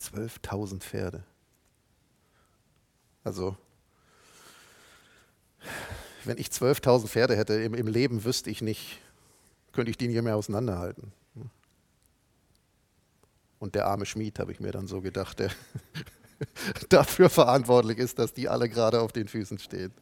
12.000 0.00 0.80
Pferde. 0.80 1.24
Also, 3.24 3.56
wenn 6.24 6.38
ich 6.38 6.48
12.000 6.48 7.06
Pferde 7.06 7.36
hätte 7.36 7.54
im, 7.54 7.74
im, 7.74 7.86
Leben, 7.86 8.24
wüsste 8.24 8.50
ich 8.50 8.62
nicht, 8.62 9.00
könnte 9.72 9.90
ich 9.90 9.96
die 9.96 10.08
nicht 10.08 10.22
mehr 10.22 10.36
auseinanderhalten. 10.36 11.12
Und 13.58 13.74
der 13.74 13.86
arme 13.86 14.06
Schmied, 14.06 14.38
habe 14.38 14.52
ich 14.52 14.60
mir 14.60 14.70
dann 14.70 14.86
so 14.86 15.00
gedacht, 15.00 15.40
der 15.40 15.50
dafür 16.88 17.30
verantwortlich 17.30 17.98
ist, 17.98 18.18
dass 18.18 18.32
die 18.32 18.48
alle 18.48 18.68
gerade 18.68 19.00
auf 19.00 19.12
den 19.12 19.28
Füßen 19.28 19.58
stehen. 19.58 19.92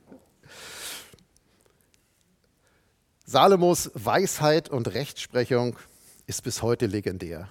Salomos 3.25 3.91
Weisheit 3.95 4.69
und 4.69 4.95
Rechtsprechung 4.95 5.77
ist 6.27 6.43
bis 6.43 6.63
heute 6.63 6.87
legendär. 6.87 7.49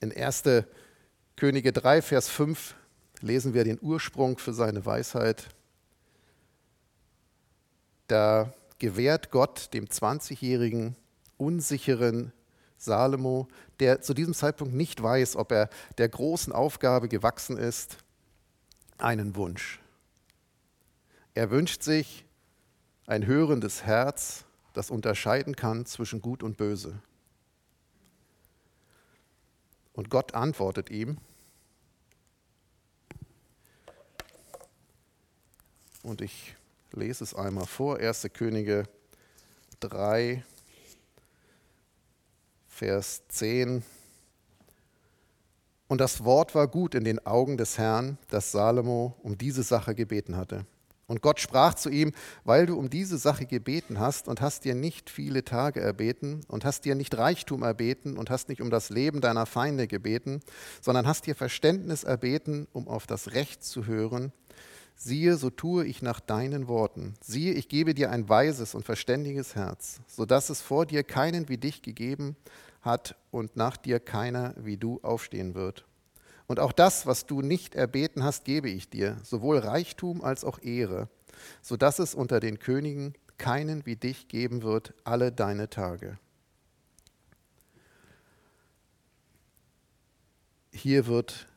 In 0.00 0.12
1. 0.16 0.42
Könige 1.36 1.72
3, 1.72 2.02
Vers 2.02 2.28
5 2.28 2.74
lesen 3.20 3.54
wir 3.54 3.64
den 3.64 3.78
Ursprung 3.80 4.38
für 4.38 4.52
seine 4.52 4.84
Weisheit. 4.84 5.48
Da 8.08 8.52
gewährt 8.78 9.30
Gott 9.30 9.72
dem 9.72 9.86
20-jährigen, 9.86 10.96
unsicheren 11.36 12.32
Salomo, 12.78 13.48
der 13.80 14.02
zu 14.02 14.14
diesem 14.14 14.34
Zeitpunkt 14.34 14.74
nicht 14.74 15.02
weiß, 15.02 15.36
ob 15.36 15.52
er 15.52 15.68
der 15.98 16.08
großen 16.08 16.52
Aufgabe 16.52 17.08
gewachsen 17.08 17.56
ist, 17.56 17.98
einen 18.98 19.36
Wunsch. 19.36 19.80
Er 21.34 21.50
wünscht 21.50 21.82
sich, 21.82 22.24
ein 23.06 23.26
hörendes 23.26 23.84
Herz, 23.84 24.44
das 24.72 24.90
unterscheiden 24.90 25.54
kann 25.54 25.86
zwischen 25.86 26.20
Gut 26.20 26.42
und 26.42 26.56
Böse. 26.56 26.98
Und 29.92 30.10
Gott 30.10 30.34
antwortet 30.34 30.90
ihm. 30.90 31.18
Und 36.02 36.20
ich 36.20 36.54
lese 36.92 37.24
es 37.24 37.34
einmal 37.34 37.66
vor, 37.66 37.96
1. 37.98 38.28
Könige 38.32 38.84
3, 39.80 40.44
Vers 42.76 43.22
10. 43.28 43.82
Und 45.88 45.98
das 45.98 46.24
Wort 46.24 46.54
war 46.54 46.68
gut 46.68 46.94
in 46.94 47.04
den 47.04 47.24
Augen 47.24 47.56
des 47.56 47.78
Herrn, 47.78 48.18
dass 48.28 48.52
Salomo 48.52 49.16
um 49.22 49.38
diese 49.38 49.62
Sache 49.62 49.94
gebeten 49.94 50.36
hatte. 50.36 50.66
Und 51.06 51.22
Gott 51.22 51.40
sprach 51.40 51.72
zu 51.72 51.88
ihm, 51.88 52.12
weil 52.44 52.66
du 52.66 52.76
um 52.76 52.90
diese 52.90 53.16
Sache 53.16 53.46
gebeten 53.46 53.98
hast 53.98 54.28
und 54.28 54.42
hast 54.42 54.66
dir 54.66 54.74
nicht 54.74 55.08
viele 55.08 55.42
Tage 55.42 55.80
erbeten 55.80 56.42
und 56.48 56.66
hast 56.66 56.84
dir 56.84 56.96
nicht 56.96 57.16
Reichtum 57.16 57.62
erbeten 57.62 58.18
und 58.18 58.28
hast 58.28 58.50
nicht 58.50 58.60
um 58.60 58.68
das 58.68 58.90
Leben 58.90 59.22
deiner 59.22 59.46
Feinde 59.46 59.86
gebeten, 59.86 60.40
sondern 60.82 61.06
hast 61.06 61.26
dir 61.26 61.34
Verständnis 61.34 62.04
erbeten, 62.04 62.66
um 62.74 62.88
auf 62.88 63.06
das 63.06 63.32
Recht 63.32 63.64
zu 63.64 63.86
hören. 63.86 64.32
Siehe, 64.96 65.36
so 65.36 65.48
tue 65.48 65.86
ich 65.86 66.02
nach 66.02 66.20
deinen 66.20 66.68
Worten. 66.68 67.14
Siehe, 67.22 67.52
ich 67.52 67.68
gebe 67.68 67.94
dir 67.94 68.10
ein 68.10 68.28
weises 68.28 68.74
und 68.74 68.84
verständiges 68.84 69.54
Herz, 69.54 70.00
so 70.06 70.26
dass 70.26 70.50
es 70.50 70.60
vor 70.60 70.84
dir 70.84 71.04
keinen 71.04 71.48
wie 71.48 71.58
dich 71.58 71.80
gegeben 71.80 72.36
hat 72.86 73.16
und 73.30 73.56
nach 73.56 73.76
dir 73.76 74.00
keiner 74.00 74.54
wie 74.56 74.78
du 74.78 75.00
aufstehen 75.02 75.54
wird. 75.54 75.84
Und 76.46 76.60
auch 76.60 76.72
das, 76.72 77.06
was 77.06 77.26
du 77.26 77.42
nicht 77.42 77.74
erbeten 77.74 78.22
hast, 78.22 78.44
gebe 78.44 78.70
ich 78.70 78.88
dir, 78.88 79.18
sowohl 79.22 79.58
Reichtum 79.58 80.22
als 80.22 80.44
auch 80.44 80.60
Ehre, 80.62 81.08
so 81.60 81.76
dass 81.76 81.98
es 81.98 82.14
unter 82.14 82.40
den 82.40 82.58
Königen 82.58 83.14
keinen 83.36 83.84
wie 83.84 83.96
dich 83.96 84.28
geben 84.28 84.62
wird 84.62 84.94
alle 85.04 85.32
deine 85.32 85.68
Tage. 85.68 86.18
Hier 90.72 91.06
wird 91.06 91.48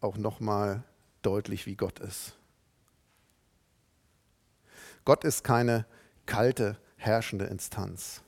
auch 0.00 0.16
nochmal 0.16 0.84
deutlich, 1.22 1.66
wie 1.66 1.76
Gott 1.76 2.00
ist. 2.00 2.36
Gott 5.04 5.24
ist 5.24 5.42
keine 5.42 5.86
kalte, 6.26 6.76
herrschende 6.96 7.46
Instanz. 7.46 8.21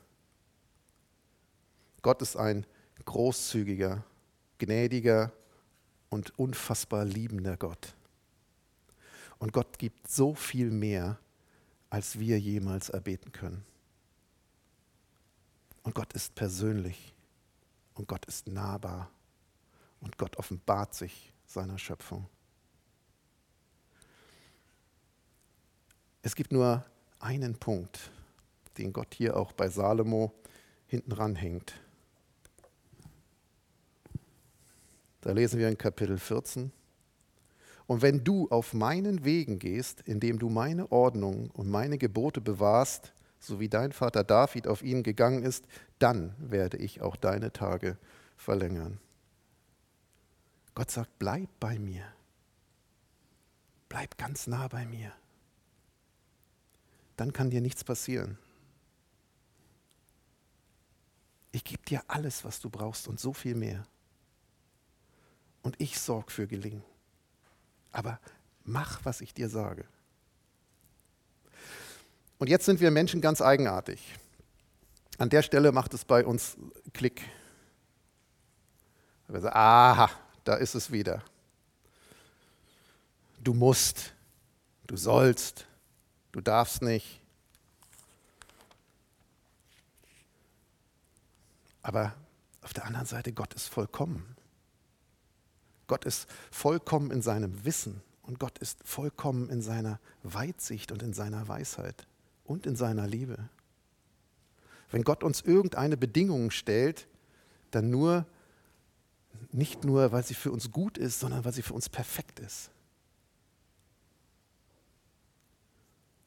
Gott 2.05 2.21
ist 2.21 2.35
ein 2.37 2.67
großzügiger, 3.03 4.03
gnädiger, 4.59 5.31
und 6.11 6.37
unfassbar 6.37 7.03
liebender 7.03 7.57
Gott. 7.57 7.95
Und 9.39 9.53
Gott 9.53 9.79
gibt 9.79 10.07
so 10.07 10.35
viel 10.35 10.69
mehr, 10.69 11.17
als 11.89 12.19
wir 12.19 12.39
jemals 12.39 12.89
erbeten 12.89 13.31
können. 13.31 13.65
Und 15.81 15.95
Gott 15.95 16.13
ist 16.13 16.35
persönlich 16.35 17.11
und 17.95 18.07
Gott 18.07 18.23
ist 18.25 18.45
nahbar 18.45 19.09
und 19.99 20.15
Gott 20.19 20.37
offenbart 20.37 20.93
sich 20.93 21.33
seiner 21.47 21.79
Schöpfung. 21.79 22.29
Es 26.21 26.35
gibt 26.35 26.51
nur 26.51 26.85
einen 27.17 27.55
Punkt, 27.55 28.11
den 28.77 28.93
Gott 28.93 29.15
hier 29.15 29.35
auch 29.35 29.53
bei 29.53 29.69
Salomo 29.69 30.31
hinten 30.85 31.11
ranhängt. 31.11 31.73
Da 35.25 35.31
lesen 35.31 35.59
wir 35.59 35.67
in 35.67 35.77
Kapitel 35.79 36.19
14. 36.19 36.71
Und 37.87 38.03
wenn 38.03 38.23
du 38.23 38.47
auf 38.49 38.75
meinen 38.75 39.25
Wegen 39.25 39.57
gehst, 39.57 40.01
indem 40.01 40.37
du 40.37 40.49
meine 40.49 40.91
Ordnung 40.91 41.49
und 41.49 41.67
meine 41.67 41.97
Gebote 41.97 42.41
bewahrst, 42.41 43.11
so 43.39 43.59
wie 43.59 43.67
dein 43.67 43.91
Vater 43.91 44.23
David 44.23 44.67
auf 44.67 44.83
ihnen 44.83 45.01
gegangen 45.01 45.41
ist, 45.41 45.65
dann 45.97 46.35
werde 46.37 46.77
ich 46.77 47.01
auch 47.01 47.15
deine 47.15 47.51
Tage 47.51 47.97
verlängern. 48.37 48.99
Gott 50.75 50.91
sagt, 50.91 51.17
bleib 51.17 51.49
bei 51.59 51.79
mir. 51.79 52.05
Bleib 53.89 54.19
ganz 54.19 54.45
nah 54.45 54.67
bei 54.67 54.85
mir. 54.85 55.11
Dann 57.17 57.33
kann 57.33 57.49
dir 57.49 57.61
nichts 57.61 57.83
passieren. 57.83 58.37
Ich 61.51 61.63
gebe 61.63 61.81
dir 61.81 62.03
alles, 62.05 62.45
was 62.45 62.59
du 62.59 62.69
brauchst 62.69 63.07
und 63.07 63.19
so 63.19 63.33
viel 63.33 63.55
mehr. 63.55 63.87
Und 65.65 65.81
ich 65.81 65.99
sorge 65.99 66.31
für 66.31 66.45
Gelingen. 66.45 66.83
Aber 67.91 68.19
mach, 68.65 69.03
was 69.03 69.19
ich 69.19 69.33
dir 69.33 69.49
sage. 69.49 69.83
Und 72.37 72.49
jetzt 72.49 72.65
sind 72.65 72.81
wir 72.81 72.91
Menschen 72.91 73.19
ganz 73.19 73.41
eigenartig. 73.41 74.13
An 75.17 75.31
der 75.31 75.41
Stelle 75.41 75.71
macht 75.71 75.95
es 75.95 76.05
bei 76.05 76.23
uns 76.23 76.55
Klick. 76.93 77.23
Wir 79.27 79.41
sagen, 79.41 79.55
aha, 79.55 80.11
da 80.43 80.53
ist 80.53 80.75
es 80.75 80.91
wieder. 80.91 81.23
Du 83.39 83.55
musst, 83.55 84.13
du 84.85 84.95
sollst, 84.95 85.65
du 86.31 86.41
darfst 86.41 86.83
nicht. 86.83 87.19
Aber 91.81 92.13
auf 92.61 92.71
der 92.73 92.85
anderen 92.85 93.07
Seite, 93.07 93.33
Gott 93.33 93.55
ist 93.55 93.67
vollkommen. 93.67 94.34
Gott 95.87 96.05
ist 96.05 96.27
vollkommen 96.51 97.11
in 97.11 97.21
seinem 97.21 97.65
Wissen 97.65 98.01
und 98.23 98.39
Gott 98.39 98.57
ist 98.59 98.79
vollkommen 98.83 99.49
in 99.49 99.61
seiner 99.61 99.99
Weitsicht 100.23 100.91
und 100.91 101.03
in 101.03 101.13
seiner 101.13 101.47
Weisheit 101.47 102.07
und 102.43 102.65
in 102.65 102.75
seiner 102.75 103.07
Liebe. 103.07 103.49
Wenn 104.91 105.03
Gott 105.03 105.23
uns 105.23 105.41
irgendeine 105.41 105.97
Bedingung 105.97 106.51
stellt, 106.51 107.07
dann 107.71 107.89
nur, 107.89 108.25
nicht 109.51 109.83
nur, 109.83 110.11
weil 110.11 110.23
sie 110.23 110.33
für 110.33 110.51
uns 110.51 110.71
gut 110.71 110.97
ist, 110.97 111.19
sondern 111.19 111.45
weil 111.45 111.53
sie 111.53 111.61
für 111.61 111.73
uns 111.73 111.89
perfekt 111.89 112.39
ist. 112.39 112.71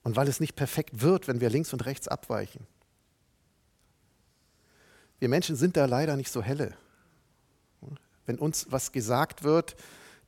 Und 0.03 0.17
weil 0.17 0.29
es 0.29 0.41
nicht 0.41 0.55
perfekt 0.55 1.00
wird, 1.00 1.29
wenn 1.29 1.41
wir 1.41 1.50
links 1.50 1.73
und 1.73 1.85
rechts 1.85 2.09
abweichen. 2.09 2.67
Wir 5.19 5.29
Menschen 5.29 5.57
sind 5.57 5.77
da 5.77 5.87
leider 5.87 6.17
nicht 6.17 6.31
so 6.31 6.43
helle. 6.43 6.77
Wenn 8.28 8.38
uns 8.38 8.66
was 8.70 8.92
gesagt 8.92 9.42
wird, 9.42 9.75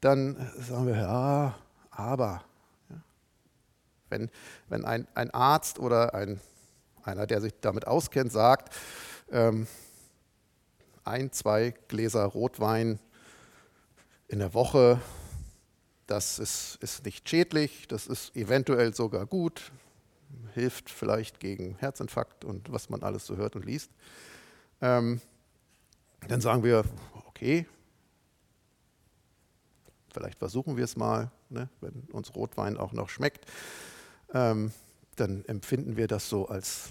dann 0.00 0.34
sagen 0.58 0.86
wir, 0.86 0.96
ja, 0.96 1.54
aber. 1.90 2.42
Wenn, 4.08 4.30
wenn 4.70 4.86
ein, 4.86 5.06
ein 5.14 5.30
Arzt 5.32 5.78
oder 5.78 6.14
ein, 6.14 6.40
einer, 7.02 7.26
der 7.26 7.42
sich 7.42 7.52
damit 7.60 7.86
auskennt, 7.86 8.32
sagt, 8.32 8.74
ähm, 9.30 9.66
ein, 11.04 11.30
zwei 11.30 11.74
Gläser 11.88 12.24
Rotwein 12.24 12.98
in 14.28 14.38
der 14.38 14.54
Woche, 14.54 14.98
das 16.06 16.38
ist, 16.38 16.78
ist 16.80 17.04
nicht 17.04 17.28
schädlich, 17.28 17.86
das 17.86 18.06
ist 18.06 18.34
eventuell 18.34 18.94
sogar 18.94 19.26
gut, 19.26 19.72
hilft 20.54 20.88
vielleicht 20.88 21.38
gegen 21.38 21.76
Herzinfarkt 21.76 22.46
und 22.46 22.72
was 22.72 22.88
man 22.88 23.02
alles 23.02 23.26
so 23.26 23.36
hört 23.36 23.56
und 23.56 23.66
liest. 23.66 23.90
Ähm, 24.80 25.20
dann 26.28 26.40
sagen 26.40 26.64
wir, 26.64 26.84
okay, 27.26 27.66
vielleicht 30.12 30.38
versuchen 30.38 30.76
wir 30.76 30.84
es 30.84 30.96
mal, 30.96 31.30
ne, 31.48 31.68
wenn 31.80 32.08
uns 32.12 32.34
Rotwein 32.34 32.76
auch 32.76 32.92
noch 32.92 33.08
schmeckt, 33.08 33.46
ähm, 34.32 34.72
dann 35.16 35.44
empfinden 35.46 35.96
wir 35.96 36.06
das 36.06 36.28
so 36.28 36.48
als 36.48 36.90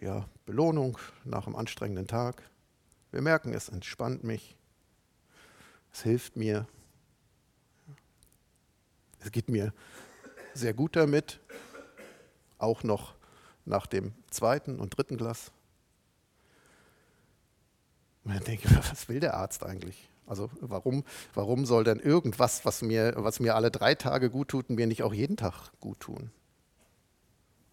ja, 0.00 0.26
Belohnung 0.46 0.98
nach 1.24 1.46
einem 1.46 1.56
anstrengenden 1.56 2.06
Tag. 2.06 2.42
Wir 3.12 3.22
merken, 3.22 3.52
es 3.52 3.68
entspannt 3.68 4.24
mich, 4.24 4.56
es 5.92 6.02
hilft 6.02 6.36
mir, 6.36 6.66
es 9.20 9.30
geht 9.32 9.48
mir 9.48 9.72
sehr 10.54 10.74
gut 10.74 10.96
damit, 10.96 11.40
auch 12.58 12.82
noch 12.82 13.14
nach 13.64 13.86
dem 13.86 14.12
zweiten 14.30 14.78
und 14.78 14.96
dritten 14.96 15.16
Glas. 15.16 15.52
Und 18.24 18.34
dann 18.34 18.44
denke 18.44 18.68
ich, 18.68 18.76
was 18.76 19.08
will 19.08 19.20
der 19.20 19.34
Arzt 19.34 19.64
eigentlich? 19.64 20.09
Also 20.30 20.48
warum, 20.60 21.02
warum 21.34 21.66
soll 21.66 21.82
denn 21.82 21.98
irgendwas, 21.98 22.64
was 22.64 22.82
mir, 22.82 23.14
was 23.16 23.40
mir 23.40 23.56
alle 23.56 23.72
drei 23.72 23.96
Tage 23.96 24.30
gut 24.30 24.46
tut, 24.46 24.70
mir 24.70 24.86
nicht 24.86 25.02
auch 25.02 25.12
jeden 25.12 25.36
Tag 25.36 25.72
gut 25.80 25.98
tun? 25.98 26.30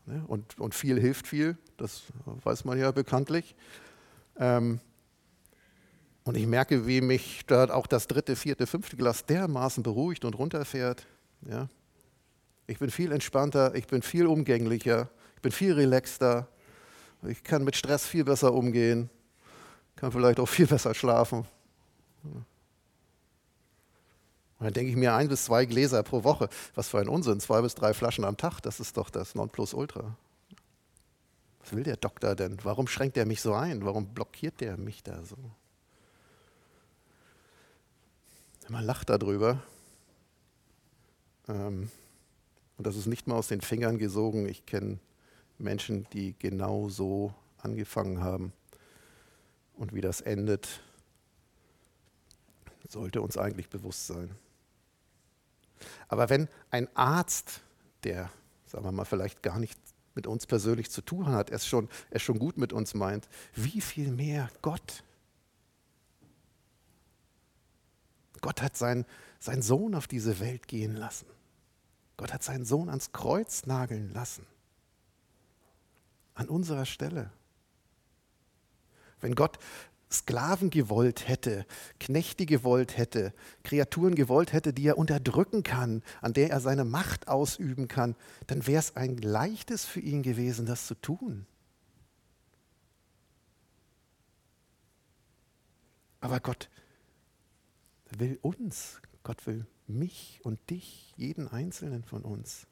Ne? 0.08 0.24
Und, 0.26 0.60
und 0.60 0.74
viel 0.74 1.00
hilft 1.00 1.28
viel, 1.28 1.56
das 1.78 2.02
weiß 2.26 2.66
man 2.66 2.80
ja 2.80 2.90
bekanntlich. 2.90 3.56
Ähm, 4.40 4.80
und 6.24 6.36
ich 6.36 6.48
merke, 6.48 6.88
wie 6.88 7.00
mich 7.00 7.46
da 7.46 7.70
auch 7.70 7.86
das 7.86 8.08
dritte, 8.08 8.36
vierte, 8.36 8.66
fünfte 8.66 8.98
Glas 8.98 9.28
dermaßen 9.28 9.84
beruhigt 9.84 10.26
und 10.26 10.34
runterfährt. 10.34 11.06
Ich 12.66 12.80
bin 12.80 12.90
viel 12.90 13.12
entspannter, 13.12 13.76
ich 13.76 13.86
bin 13.86 14.02
viel 14.02 14.26
umgänglicher, 14.26 15.12
ich 15.36 15.42
bin 15.44 15.52
viel 15.52 15.74
relaxter, 15.74 16.48
ich 17.22 17.44
kann 17.44 17.64
mit 17.64 17.76
Stress 17.76 18.08
viel 18.08 18.24
besser 18.24 18.52
umgehen, 18.52 19.12
kann 19.96 20.12
vielleicht 20.12 20.40
auch 20.40 20.50
viel 20.50 20.66
besser 20.66 20.96
schlafen. 20.96 21.46
Und 24.60 24.66
dann 24.66 24.74
denke 24.74 24.90
ich 24.90 24.98
mir, 24.98 25.14
ein 25.14 25.28
bis 25.28 25.46
zwei 25.46 25.66
Gläser 25.66 26.02
pro 26.04 26.24
Woche, 26.24 26.50
was 26.74 26.90
für 26.90 27.00
ein 27.00 27.10
Unsinn, 27.10 27.40
zwei 27.40 27.62
bis 27.62 27.76
drei 27.76 27.94
Flaschen 27.94 28.26
am 28.26 28.38
Tag, 28.38 28.60
das 28.62 28.80
ist 28.80 28.98
doch 28.98 29.10
das 29.10 29.36
Nonplusultra. 29.36 30.16
Was 31.60 31.74
will 31.74 31.84
der 31.84 31.98
Doktor 31.98 32.36
denn? 32.36 32.58
Warum 32.64 32.88
schränkt 32.88 33.18
er 33.18 33.26
mich 33.26 33.42
so 33.42 33.54
ein? 33.54 33.86
Warum 33.86 34.08
blockiert 34.08 34.62
der 34.62 34.78
mich 34.78 35.04
da 35.04 35.24
so? 35.24 35.38
Man 38.70 38.84
lacht 38.84 39.10
darüber. 39.10 39.62
Ähm, 41.48 41.90
und 42.78 42.88
das 42.88 42.96
ist 42.96 43.06
nicht 43.06 43.28
mal 43.28 43.36
aus 43.36 43.48
den 43.48 43.62
Fingern 43.62 43.98
gesogen. 43.98 44.48
Ich 44.48 44.66
kenne 44.66 45.00
Menschen, 45.58 46.06
die 46.14 46.36
genau 46.38 46.90
so 46.90 47.34
angefangen 47.58 48.22
haben. 48.22 48.54
Und 49.76 49.94
wie 49.94 50.02
das 50.02 50.22
endet, 50.22 50.82
sollte 52.88 53.22
uns 53.22 53.38
eigentlich 53.38 53.70
bewusst 53.70 54.08
sein. 54.08 54.36
Aber 56.08 56.30
wenn 56.30 56.48
ein 56.72 56.88
Arzt, 56.96 57.62
der, 58.04 58.30
sagen 58.66 58.84
wir 58.86 58.92
mal, 58.92 59.06
vielleicht 59.06 59.44
gar 59.44 59.60
nicht 59.60 59.80
mit 60.16 60.28
uns 60.28 60.48
persönlich 60.48 60.90
zu 60.90 61.02
tun 61.02 61.28
hat, 61.28 61.52
es 61.52 61.68
schon, 61.68 61.90
es 62.10 62.22
schon 62.22 62.40
gut 62.40 62.58
mit 62.58 62.74
uns 62.74 62.94
meint, 62.94 63.30
wie 63.54 63.82
viel 63.82 64.12
mehr 64.12 64.50
Gott? 64.62 65.04
Gott 68.42 68.62
hat 68.62 68.76
seinen, 68.76 69.06
seinen 69.40 69.62
Sohn 69.62 69.96
auf 69.96 70.08
diese 70.08 70.40
Welt 70.40 70.68
gehen 70.68 70.96
lassen. 70.96 71.28
Gott 72.18 72.34
hat 72.34 72.44
seinen 72.44 72.66
Sohn 72.66 72.90
ans 72.90 73.12
Kreuz 73.12 73.66
nageln 73.66 74.12
lassen. 74.14 74.46
An 76.34 76.50
unserer 76.50 76.86
Stelle. 76.86 77.32
Wenn 79.20 79.36
Gott 79.36 79.60
Sklaven 80.12 80.70
gewollt 80.70 81.28
hätte, 81.28 81.66
Knechte 82.00 82.46
gewollt 82.46 82.98
hätte, 82.98 83.34
Kreaturen 83.64 84.16
gewollt 84.16 84.54
hätte, 84.54 84.72
die 84.72 84.88
er 84.88 84.98
unterdrücken 84.98 85.64
kann, 85.64 86.02
an 86.22 86.34
der 86.34 86.50
er 86.50 86.62
seine 86.62 86.86
Macht 86.86 87.28
ausüben 87.28 87.88
kann, 87.88 88.16
dann 88.48 88.66
wäre 88.68 88.80
es 88.80 88.96
ein 88.96 89.18
leichtes 89.18 89.86
für 89.86 90.00
ihn 90.00 90.24
gewesen, 90.24 90.66
das 90.66 90.88
zu 90.88 90.96
tun. 90.96 91.46
Aber 96.22 96.40
Gott 96.40 96.70
will 98.12 98.40
uns, 98.42 99.02
Gott 99.24 99.46
will 99.46 99.66
mich 99.88 100.40
und 100.44 100.70
dich, 100.70 101.14
jeden 101.18 101.48
einzelnen 101.48 102.04
von 102.04 102.22
uns. 102.24 102.66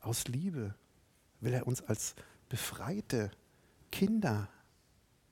Aus 0.00 0.26
Liebe 0.26 0.74
will 1.40 1.52
er 1.52 1.66
uns 1.66 1.82
als 1.82 2.14
befreite 2.48 3.30
Kinder 3.90 4.48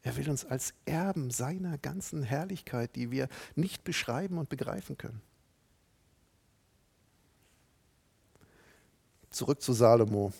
er 0.07 0.17
will 0.17 0.31
uns 0.31 0.45
als 0.45 0.73
Erben 0.85 1.33
seiner 1.33 1.79
ganzen 1.79 2.23
Herrlichkeit, 2.23 2.95
die 2.95 3.11
wir 3.11 3.29
nicht 3.57 3.83
beschreiben 3.83 4.39
und 4.39 4.49
begreifen 4.49 4.97
können. 4.97 5.21
Zurück 9.31 9.61
zu 9.61 9.73
Salomo. 9.73 10.33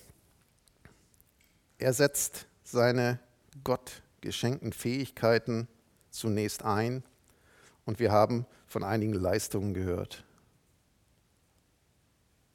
Er 1.79 1.91
setzt 1.91 2.47
seine 2.63 3.19
Gott 3.65 4.03
geschenkten 4.21 4.71
Fähigkeiten 4.71 5.67
zunächst 6.11 6.63
ein 6.63 7.03
und 7.83 7.99
wir 7.99 8.13
haben 8.13 8.45
von 8.67 8.85
einigen 8.85 9.11
Leistungen 9.11 9.73
gehört. 9.73 10.23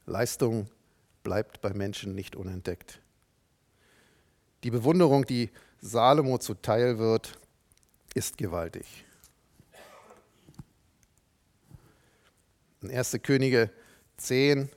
Leistung 0.06 0.66
bleibt 1.22 1.60
bei 1.60 1.74
Menschen 1.74 2.14
nicht 2.14 2.36
unentdeckt. 2.36 3.02
Die 4.64 4.70
Bewunderung, 4.70 5.26
die 5.26 5.50
Salomo 5.84 6.38
zuteil 6.38 7.00
wird, 7.00 7.36
ist 8.14 8.38
gewaltig. 8.38 9.04
In 12.80 12.90
1. 12.90 13.18
Könige 13.24 13.68
10, 14.16 14.70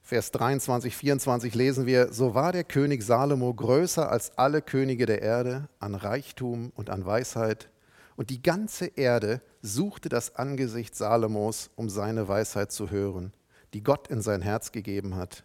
Vers 0.00 0.30
23, 0.30 0.96
24 0.96 1.54
lesen 1.56 1.86
wir, 1.86 2.12
so 2.12 2.34
war 2.34 2.52
der 2.52 2.62
König 2.62 3.02
Salomo 3.02 3.52
größer 3.52 4.10
als 4.10 4.38
alle 4.38 4.62
Könige 4.62 5.06
der 5.06 5.22
Erde 5.22 5.68
an 5.80 5.96
Reichtum 5.96 6.70
und 6.76 6.88
an 6.88 7.04
Weisheit. 7.04 7.68
Und 8.14 8.30
die 8.30 8.42
ganze 8.42 8.86
Erde 8.86 9.40
suchte 9.60 10.08
das 10.08 10.36
Angesicht 10.36 10.94
Salomos, 10.94 11.70
um 11.74 11.88
seine 11.88 12.28
Weisheit 12.28 12.70
zu 12.70 12.90
hören, 12.90 13.32
die 13.74 13.82
Gott 13.82 14.06
in 14.06 14.22
sein 14.22 14.42
Herz 14.42 14.70
gegeben 14.70 15.16
hat. 15.16 15.42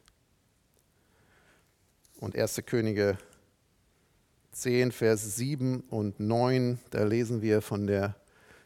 Und 2.20 2.36
1. 2.36 2.62
Könige 2.68 3.18
10, 4.58 4.92
Vers 4.92 5.36
7 5.36 5.82
und 5.82 6.20
9, 6.20 6.80
da 6.90 7.04
lesen 7.04 7.44
wir 7.44 7.62
von 7.62 7.86
der 7.86 8.16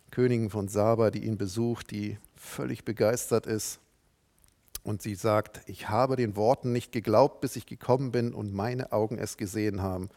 Königin 0.10 0.50
von 0.50 0.70
Saba, 0.70 1.12
die 1.12 1.26
ihn 1.26 1.38
besucht, 1.38 1.92
die 1.92 2.18
völlig 2.34 2.86
begeistert 2.86 3.46
ist. 3.46 3.82
Und 4.84 5.02
sie 5.02 5.16
sagt, 5.16 5.60
ich 5.66 5.90
habe 5.90 6.16
den 6.16 6.38
Worten 6.38 6.72
nicht 6.72 6.94
geglaubt, 6.94 7.42
bis 7.42 7.58
ich 7.58 7.66
gekommen 7.66 8.14
bin 8.14 8.34
und 8.34 8.54
meine 8.54 8.94
Augen 8.94 9.18
es 9.18 9.36
gesehen 9.36 9.82
haben. 9.82 10.08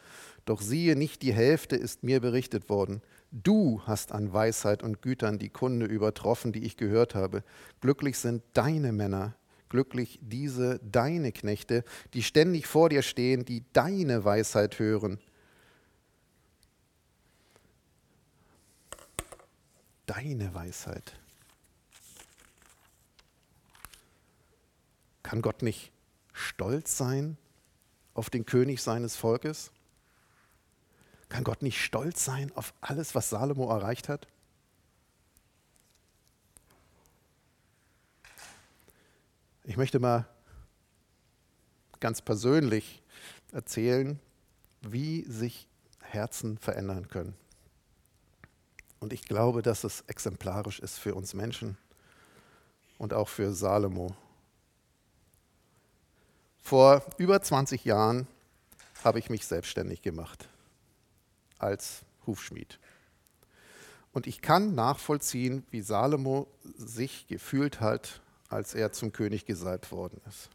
Doch 0.45 0.61
siehe, 0.61 0.95
nicht 0.95 1.21
die 1.21 1.33
Hälfte 1.33 1.75
ist 1.75 2.03
mir 2.03 2.21
berichtet 2.21 2.69
worden. 2.69 3.01
Du 3.31 3.81
hast 3.83 4.13
an 4.13 4.31
Weisheit 4.31 4.81
und 4.81 5.01
Gütern 5.01 5.39
die 5.39 5.49
Kunde 5.49 5.87
übertroffen, 5.87 6.53
die 6.53 6.63
ich 6.63 6.77
gehört 6.77 7.15
habe. 7.15 7.43
Glücklich 7.81 8.17
sind 8.17 8.43
deine 8.53 8.93
Männer, 8.93 9.35
glücklich 9.67 10.19
diese 10.21 10.79
deine 10.89 11.33
Knechte, 11.33 11.83
die 12.13 12.23
ständig 12.23 12.65
vor 12.65 12.87
dir 12.87 13.01
stehen, 13.01 13.43
die 13.43 13.65
deine 13.73 14.23
Weisheit 14.23 14.79
hören. 14.79 15.19
Deine 20.05 20.53
Weisheit. 20.53 21.13
Kann 25.23 25.41
Gott 25.41 25.63
nicht 25.63 25.91
stolz 26.33 26.97
sein 26.97 27.37
auf 28.13 28.29
den 28.29 28.45
König 28.45 28.81
seines 28.81 29.15
Volkes? 29.15 29.71
Kann 31.29 31.43
Gott 31.43 31.63
nicht 31.63 31.83
stolz 31.83 32.23
sein 32.23 32.51
auf 32.55 32.73
alles, 32.81 33.15
was 33.15 33.29
Salomo 33.29 33.69
erreicht 33.69 34.09
hat? 34.09 34.27
Ich 39.63 39.77
möchte 39.77 39.99
mal 39.99 40.27
ganz 41.99 42.21
persönlich 42.21 43.01
erzählen, 43.51 44.19
wie 44.81 45.23
sich 45.23 45.67
Herzen 46.01 46.59
verändern 46.59 47.07
können. 47.07 47.35
Und 49.05 49.13
ich 49.13 49.25
glaube, 49.25 49.61
dass 49.61 49.83
es 49.83 50.03
exemplarisch 50.07 50.79
ist 50.79 50.97
für 50.97 51.13
uns 51.13 51.35
Menschen 51.35 51.77
und 52.97 53.13
auch 53.13 53.29
für 53.29 53.53
Salomo. 53.53 54.15
Vor 56.63 57.05
über 57.19 57.39
20 57.39 57.85
Jahren 57.85 58.27
habe 59.03 59.19
ich 59.19 59.29
mich 59.29 59.45
selbstständig 59.45 60.01
gemacht 60.01 60.49
als 61.59 62.01
Hufschmied. 62.25 62.79
Und 64.11 64.25
ich 64.25 64.41
kann 64.41 64.73
nachvollziehen, 64.73 65.63
wie 65.69 65.81
Salomo 65.81 66.47
sich 66.75 67.27
gefühlt 67.27 67.81
hat, 67.81 68.21
als 68.49 68.73
er 68.73 68.91
zum 68.91 69.11
König 69.11 69.45
gesalbt 69.45 69.91
worden 69.91 70.19
ist. 70.27 70.49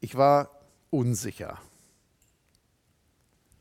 Ich 0.00 0.14
war 0.14 0.50
unsicher. 0.90 1.58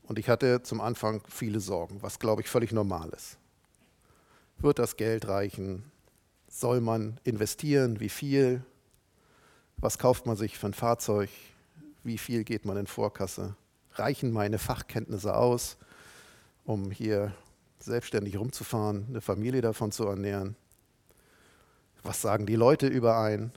Und 0.08 0.20
ich 0.20 0.30
hatte 0.30 0.62
zum 0.62 0.82
Anfang 0.82 1.22
viele 1.28 1.60
Sorgen, 1.60 2.02
was 2.02 2.20
glaube 2.20 2.42
ich 2.42 2.50
völlig 2.50 2.72
normal 2.72 3.10
ist. 3.10 3.38
Wird 4.58 4.80
das 4.80 4.96
Geld 4.98 5.28
reichen? 5.28 5.92
Soll 6.48 6.80
man 6.80 7.20
investieren? 7.24 8.00
Wie 8.00 8.10
viel? 8.10 8.64
Was 9.78 9.98
kauft 9.98 10.26
man 10.26 10.38
sich 10.38 10.58
für 10.58 10.68
ein 10.68 10.74
Fahrzeug? 10.74 11.30
Wie 12.04 12.18
viel 12.18 12.44
geht 12.44 12.66
man 12.66 12.78
in 12.78 12.88
Vorkasse? 12.88 13.56
Reichen 13.94 14.32
meine 14.32 14.60
Fachkenntnisse 14.60 15.36
aus, 15.36 15.78
um 16.66 16.92
hier 16.92 17.34
selbstständig 17.80 18.38
rumzufahren, 18.38 19.06
eine 19.10 19.22
Familie 19.22 19.62
davon 19.62 19.92
zu 19.92 20.06
ernähren? 20.06 20.56
Was 22.04 22.22
sagen 22.22 22.46
die 22.46 22.56
Leute 22.56 22.88
über 22.88 23.18
einen? 23.18 23.52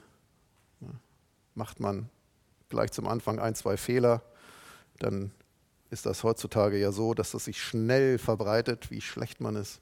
Macht 1.53 1.79
man 1.79 2.09
gleich 2.69 2.91
zum 2.91 3.07
Anfang 3.07 3.39
ein, 3.39 3.55
zwei 3.55 3.77
Fehler, 3.77 4.21
dann 4.97 5.31
ist 5.91 6.05
das 6.05 6.23
heutzutage 6.23 6.77
ja 6.77 6.91
so, 6.91 7.13
dass 7.13 7.31
das 7.31 7.45
sich 7.45 7.61
schnell 7.61 8.17
verbreitet, 8.17 8.91
wie 8.91 9.01
schlecht 9.01 9.41
man 9.41 9.55
ist. 9.55 9.81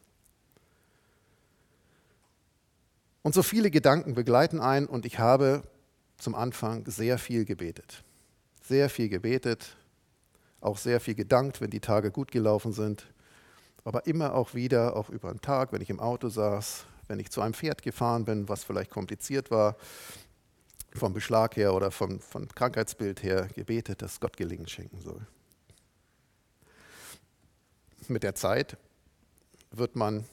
Und 3.24 3.34
so 3.34 3.44
viele 3.44 3.70
Gedanken 3.70 4.14
begleiten 4.14 4.62
einen 4.62 4.88
und 4.88 5.06
ich 5.06 5.20
habe 5.20 5.64
zum 6.18 6.34
Anfang 6.34 6.86
sehr 6.88 7.18
viel 7.18 7.46
gebetet. 7.46 8.04
Sehr 8.64 8.90
viel 8.90 9.10
gebetet, 9.10 9.76
auch 10.62 10.78
sehr 10.78 11.00
viel 11.00 11.16
gedankt, 11.16 11.60
wenn 11.60 11.70
die 11.70 11.80
Tage 11.80 12.12
gut 12.12 12.32
gelaufen 12.32 12.72
sind. 12.72 13.08
Aber 13.84 14.06
immer 14.08 14.34
auch 14.34 14.54
wieder, 14.54 14.96
auch 14.96 15.10
über 15.10 15.32
den 15.32 15.42
Tag, 15.42 15.72
wenn 15.74 15.82
ich 15.82 15.90
im 15.90 16.00
Auto 16.00 16.30
saß, 16.30 16.86
wenn 17.08 17.20
ich 17.20 17.30
zu 17.30 17.42
einem 17.42 17.54
Pferd 17.54 17.82
gefahren 17.82 18.26
bin, 18.26 18.50
was 18.50 18.64
vielleicht 18.64 18.92
kompliziert 18.92 19.52
war, 19.52 19.76
vom 20.94 21.14
Beschlag 21.14 21.56
her 21.56 21.74
oder 21.74 21.92
vom, 21.92 22.20
vom 22.20 22.48
Krankheitsbild 22.48 23.24
her, 23.24 23.48
gebetet, 23.54 24.02
dass 24.02 24.20
Gott 24.20 24.36
Gelingen 24.36 24.68
schenken 24.68 25.02
soll. 25.02 25.26
Mit 28.10 28.24
der 28.24 28.36
Zeit 28.36 28.78
wird 29.72 29.96
man 29.96 30.26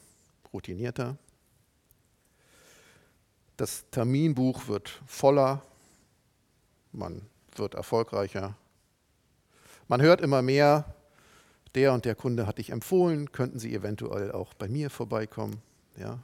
routinierter. 0.53 1.17
Das 3.57 3.85
Terminbuch 3.91 4.67
wird 4.67 5.01
voller 5.05 5.61
man 6.95 7.21
wird 7.55 7.73
erfolgreicher. 7.73 8.55
Man 9.87 10.01
hört 10.01 10.21
immer 10.21 10.41
mehr, 10.41 10.95
der 11.75 11.93
und 11.93 12.05
der 12.05 12.15
Kunde 12.15 12.47
hat 12.47 12.57
dich 12.57 12.69
empfohlen, 12.69 13.31
könnten 13.31 13.59
Sie 13.59 13.73
eventuell 13.73 14.31
auch 14.31 14.53
bei 14.53 14.67
mir 14.67 14.89
vorbeikommen. 14.89 15.61
Ja, 15.97 16.19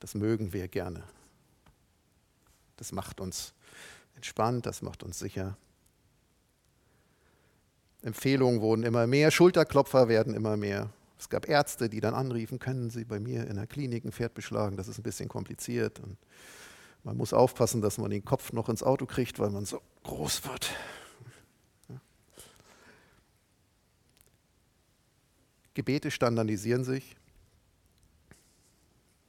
das 0.00 0.14
mögen 0.14 0.52
wir 0.52 0.68
gerne. 0.68 1.02
Das 2.76 2.92
macht 2.92 3.20
uns 3.20 3.52
entspannt, 4.14 4.66
das 4.66 4.82
macht 4.82 5.02
uns 5.02 5.18
sicher. 5.18 5.56
Empfehlungen 8.02 8.60
wurden 8.60 8.82
immer 8.82 9.06
mehr, 9.06 9.30
Schulterklopfer 9.30 10.08
werden 10.08 10.34
immer 10.34 10.56
mehr. 10.56 10.90
Es 11.18 11.28
gab 11.28 11.48
Ärzte, 11.48 11.88
die 11.88 12.00
dann 12.00 12.14
anriefen, 12.14 12.58
können 12.58 12.90
Sie 12.90 13.04
bei 13.04 13.20
mir 13.20 13.46
in 13.46 13.54
der 13.54 13.68
Klinik 13.68 14.04
ein 14.04 14.10
Pferd 14.10 14.34
beschlagen, 14.34 14.76
das 14.76 14.88
ist 14.88 14.98
ein 14.98 15.04
bisschen 15.04 15.28
kompliziert. 15.28 16.00
Und 16.00 16.16
man 17.04 17.16
muss 17.16 17.32
aufpassen, 17.32 17.80
dass 17.80 17.98
man 17.98 18.10
den 18.10 18.24
Kopf 18.24 18.52
noch 18.52 18.68
ins 18.68 18.82
Auto 18.82 19.06
kriegt, 19.06 19.38
weil 19.38 19.50
man 19.50 19.64
so 19.64 19.80
groß 20.02 20.44
wird. 20.44 20.70
Gebete 25.74 26.10
standardisieren 26.10 26.84
sich. 26.84 27.16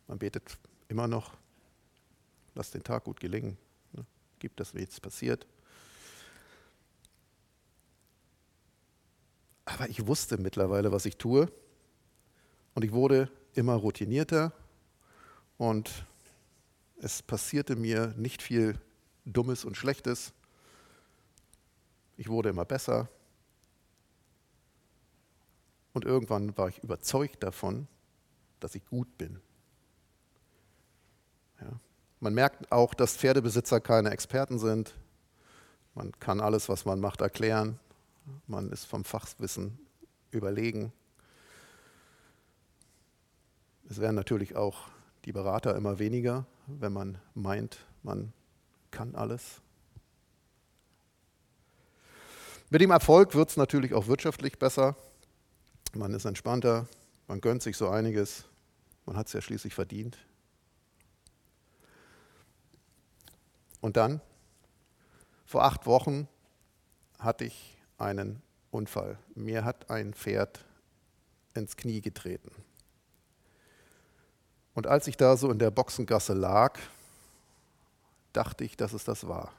Man 0.07 0.17
betet 0.17 0.57
immer 0.89 1.07
noch, 1.07 1.31
lass 2.53 2.71
den 2.71 2.83
Tag 2.83 3.05
gut 3.05 3.19
gelingen, 3.19 3.57
ne? 3.93 4.05
gibt, 4.39 4.59
dass 4.59 4.73
nichts 4.73 4.99
passiert. 4.99 5.47
Aber 9.65 9.89
ich 9.89 10.07
wusste 10.07 10.37
mittlerweile, 10.37 10.91
was 10.91 11.05
ich 11.05 11.17
tue. 11.17 11.51
Und 12.75 12.83
ich 12.83 12.91
wurde 12.91 13.29
immer 13.53 13.75
routinierter 13.75 14.51
und 15.57 16.05
es 16.97 17.21
passierte 17.21 17.75
mir 17.75 18.13
nicht 18.17 18.41
viel 18.41 18.79
Dummes 19.25 19.63
und 19.65 19.77
Schlechtes. 19.77 20.33
Ich 22.17 22.29
wurde 22.29 22.49
immer 22.49 22.65
besser. 22.65 23.09
Und 25.93 26.05
irgendwann 26.05 26.57
war 26.57 26.69
ich 26.69 26.79
überzeugt 26.83 27.43
davon, 27.43 27.87
dass 28.59 28.75
ich 28.75 28.85
gut 28.85 29.17
bin. 29.17 29.39
Ja. 31.61 31.79
Man 32.19 32.33
merkt 32.33 32.71
auch, 32.71 32.93
dass 32.93 33.17
Pferdebesitzer 33.17 33.79
keine 33.79 34.09
Experten 34.09 34.57
sind. 34.57 34.95
Man 35.93 36.11
kann 36.19 36.39
alles, 36.39 36.69
was 36.69 36.85
man 36.85 36.99
macht, 36.99 37.21
erklären. 37.21 37.79
Man 38.47 38.69
ist 38.71 38.85
vom 38.85 39.03
Fachwissen 39.03 39.77
überlegen. 40.31 40.91
Es 43.89 43.99
werden 43.99 44.15
natürlich 44.15 44.55
auch 44.55 44.89
die 45.25 45.31
Berater 45.31 45.75
immer 45.75 45.99
weniger, 45.99 46.45
wenn 46.67 46.93
man 46.93 47.17
meint, 47.33 47.77
man 48.01 48.33
kann 48.91 49.15
alles. 49.15 49.61
Mit 52.69 52.81
dem 52.81 52.91
Erfolg 52.91 53.35
wird 53.35 53.49
es 53.49 53.57
natürlich 53.57 53.93
auch 53.93 54.07
wirtschaftlich 54.07 54.57
besser. 54.57 54.95
Man 55.93 56.13
ist 56.13 56.25
entspannter, 56.25 56.87
man 57.27 57.39
gönnt 57.39 57.61
sich 57.61 57.77
so 57.77 57.89
einiges. 57.89 58.45
Man 59.05 59.15
hat 59.15 59.27
es 59.27 59.33
ja 59.33 59.41
schließlich 59.41 59.75
verdient. 59.75 60.17
Und 63.79 63.97
dann, 63.97 64.21
vor 65.45 65.63
acht 65.65 65.85
Wochen, 65.85 66.27
hatte 67.19 67.45
ich 67.45 67.72
einen 68.03 68.41
Unfall. 68.71 69.17
Mir 69.35 69.63
hat 69.65 69.89
ein 69.89 70.13
Pferd 70.13 70.65
ins 71.53 71.77
Knie 71.77 72.01
getreten. 72.01 72.51
Und 74.73 74.87
als 74.87 75.07
ich 75.07 75.17
da 75.17 75.37
so 75.37 75.51
in 75.51 75.59
der 75.59 75.71
Boxengasse 75.71 76.33
lag, 76.33 76.79
dachte 78.33 78.63
ich, 78.63 78.75
dass 78.75 78.93
es 78.93 79.03
das 79.03 79.27
war. 79.27 79.53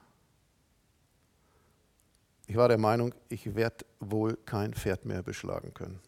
Ich 2.46 2.57
war 2.57 2.68
der 2.68 2.78
Meinung, 2.78 3.14
ich 3.28 3.54
werde 3.54 3.87
wohl 4.00 4.37
kein 4.44 4.74
Pferd 4.74 5.04
mehr 5.04 5.22
beschlagen 5.22 5.72
können. 5.72 6.00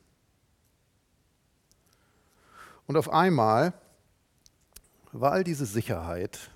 Und 2.87 2.97
auf 2.97 3.11
einmal 3.11 3.73
war 5.13 5.33
all 5.33 5.45
diese 5.45 5.67
Sicherheit, 5.67 6.51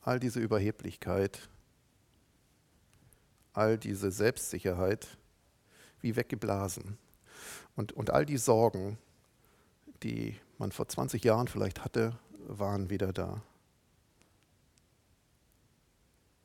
all 0.00 0.18
diese 0.18 0.40
Überheblichkeit, 0.40 1.48
all 3.52 3.78
diese 3.78 4.10
Selbstsicherheit 4.10 5.16
wie 6.00 6.16
weggeblasen. 6.16 6.98
Und, 7.76 7.92
und 7.92 8.10
all 8.10 8.26
die 8.26 8.36
Sorgen, 8.36 8.98
die 10.02 10.36
man 10.58 10.72
vor 10.72 10.88
20 10.88 11.24
Jahren 11.24 11.48
vielleicht 11.48 11.84
hatte, 11.84 12.18
waren 12.46 12.90
wieder 12.90 13.12
da. 13.12 13.42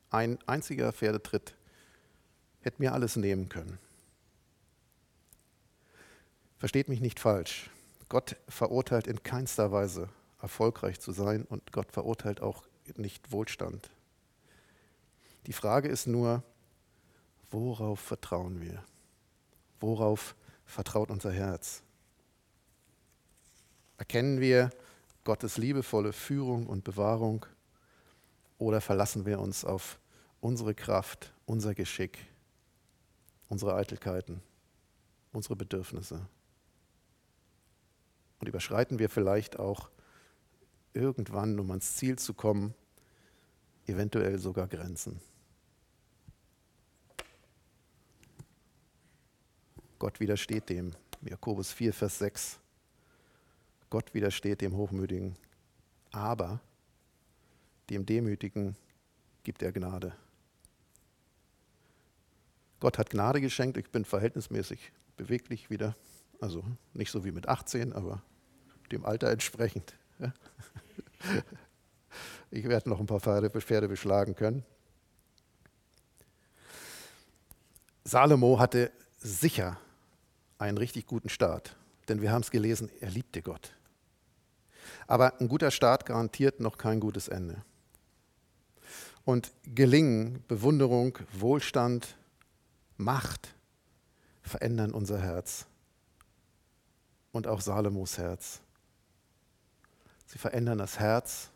Ein 0.09 0.39
einziger 0.47 0.93
Pferdetritt 0.93 1.55
hätte 2.61 2.81
mir 2.81 2.93
alles 2.93 3.15
nehmen 3.15 3.49
können. 3.49 3.77
Versteht 6.57 6.87
mich 6.87 7.01
nicht 7.01 7.19
falsch. 7.19 7.69
Gott 8.09 8.37
verurteilt 8.47 9.05
in 9.05 9.21
keinster 9.21 9.71
Weise, 9.71 10.09
erfolgreich 10.41 10.99
zu 10.99 11.11
sein 11.11 11.43
und 11.43 11.71
Gott 11.71 11.91
verurteilt 11.91 12.41
auch 12.41 12.63
nicht 12.95 13.31
Wohlstand. 13.31 13.89
Die 15.45 15.53
Frage 15.53 15.89
ist 15.89 16.07
nur, 16.07 16.43
worauf 17.51 17.99
vertrauen 17.99 18.61
wir? 18.61 18.83
Worauf 19.79 20.35
vertraut 20.65 21.11
unser 21.11 21.31
Herz? 21.31 21.83
Erkennen 23.97 24.39
wir 24.39 24.69
Gottes 25.23 25.57
liebevolle 25.57 26.13
Führung 26.13 26.67
und 26.67 26.83
Bewahrung 26.83 27.45
oder 28.57 28.81
verlassen 28.81 29.25
wir 29.25 29.39
uns 29.39 29.65
auf 29.65 29.99
unsere 30.39 30.73
Kraft, 30.73 31.33
unser 31.45 31.73
Geschick, 31.73 32.19
unsere 33.49 33.75
Eitelkeiten, 33.75 34.41
unsere 35.31 35.55
Bedürfnisse? 35.55 36.27
Und 38.39 38.47
überschreiten 38.47 38.99
wir 38.99 39.09
vielleicht 39.09 39.57
auch 39.57 39.89
irgendwann, 40.93 41.59
um 41.59 41.71
ans 41.71 41.95
Ziel 41.95 42.19
zu 42.19 42.33
kommen, 42.33 42.73
eventuell 43.87 44.37
sogar 44.37 44.67
Grenzen? 44.67 45.19
Gott 49.99 50.19
widersteht 50.19 50.69
dem. 50.69 50.93
Jakobus 51.21 51.71
4, 51.71 51.93
Vers 51.93 52.19
6. 52.19 52.59
Gott 53.89 54.13
widersteht 54.13 54.61
dem 54.61 54.75
Hochmütigen, 54.75 55.35
aber 56.11 56.59
dem 57.89 58.05
Demütigen 58.05 58.75
gibt 59.43 59.63
er 59.63 59.71
Gnade. 59.71 60.13
Gott 62.79 62.97
hat 62.97 63.09
Gnade 63.09 63.41
geschenkt, 63.41 63.77
ich 63.77 63.89
bin 63.89 64.05
verhältnismäßig 64.05 64.91
beweglich 65.15 65.69
wieder, 65.69 65.95
also 66.39 66.63
nicht 66.93 67.11
so 67.11 67.25
wie 67.25 67.31
mit 67.31 67.47
18, 67.47 67.93
aber 67.93 68.21
dem 68.91 69.05
Alter 69.05 69.31
entsprechend. 69.31 69.95
Ich 72.51 72.67
werde 72.67 72.89
noch 72.89 72.99
ein 72.99 73.07
paar 73.07 73.19
Pferde, 73.19 73.49
beschlagen 73.49 74.35
können. 74.35 74.63
Salomo 78.03 78.59
hatte 78.59 78.91
sicher 79.17 79.79
einen 80.57 80.77
richtig 80.77 81.05
guten 81.05 81.29
Start. 81.29 81.75
Denn 82.07 82.21
wir 82.21 82.31
haben 82.31 82.41
es 82.41 82.51
gelesen, 82.51 82.89
er 82.99 83.09
liebte 83.09 83.41
Gott. 83.41 83.73
Aber 85.07 85.39
ein 85.39 85.47
guter 85.47 85.71
Start 85.71 86.05
garantiert 86.05 86.59
noch 86.59 86.77
kein 86.77 86.99
gutes 86.99 87.27
Ende. 87.27 87.63
Und 89.25 89.51
Gelingen, 89.63 90.43
Bewunderung, 90.47 91.19
Wohlstand, 91.33 92.15
Macht 92.95 93.53
verändern 94.41 94.91
unser 94.91 95.21
Herz. 95.21 95.65
Und 97.31 97.45
auch 97.45 97.61
Salomos 97.61 98.17
Herz. 98.17 98.61
Sie 100.25 100.37
verändern 100.37 100.77
das 100.77 100.99
Herz 100.99 101.49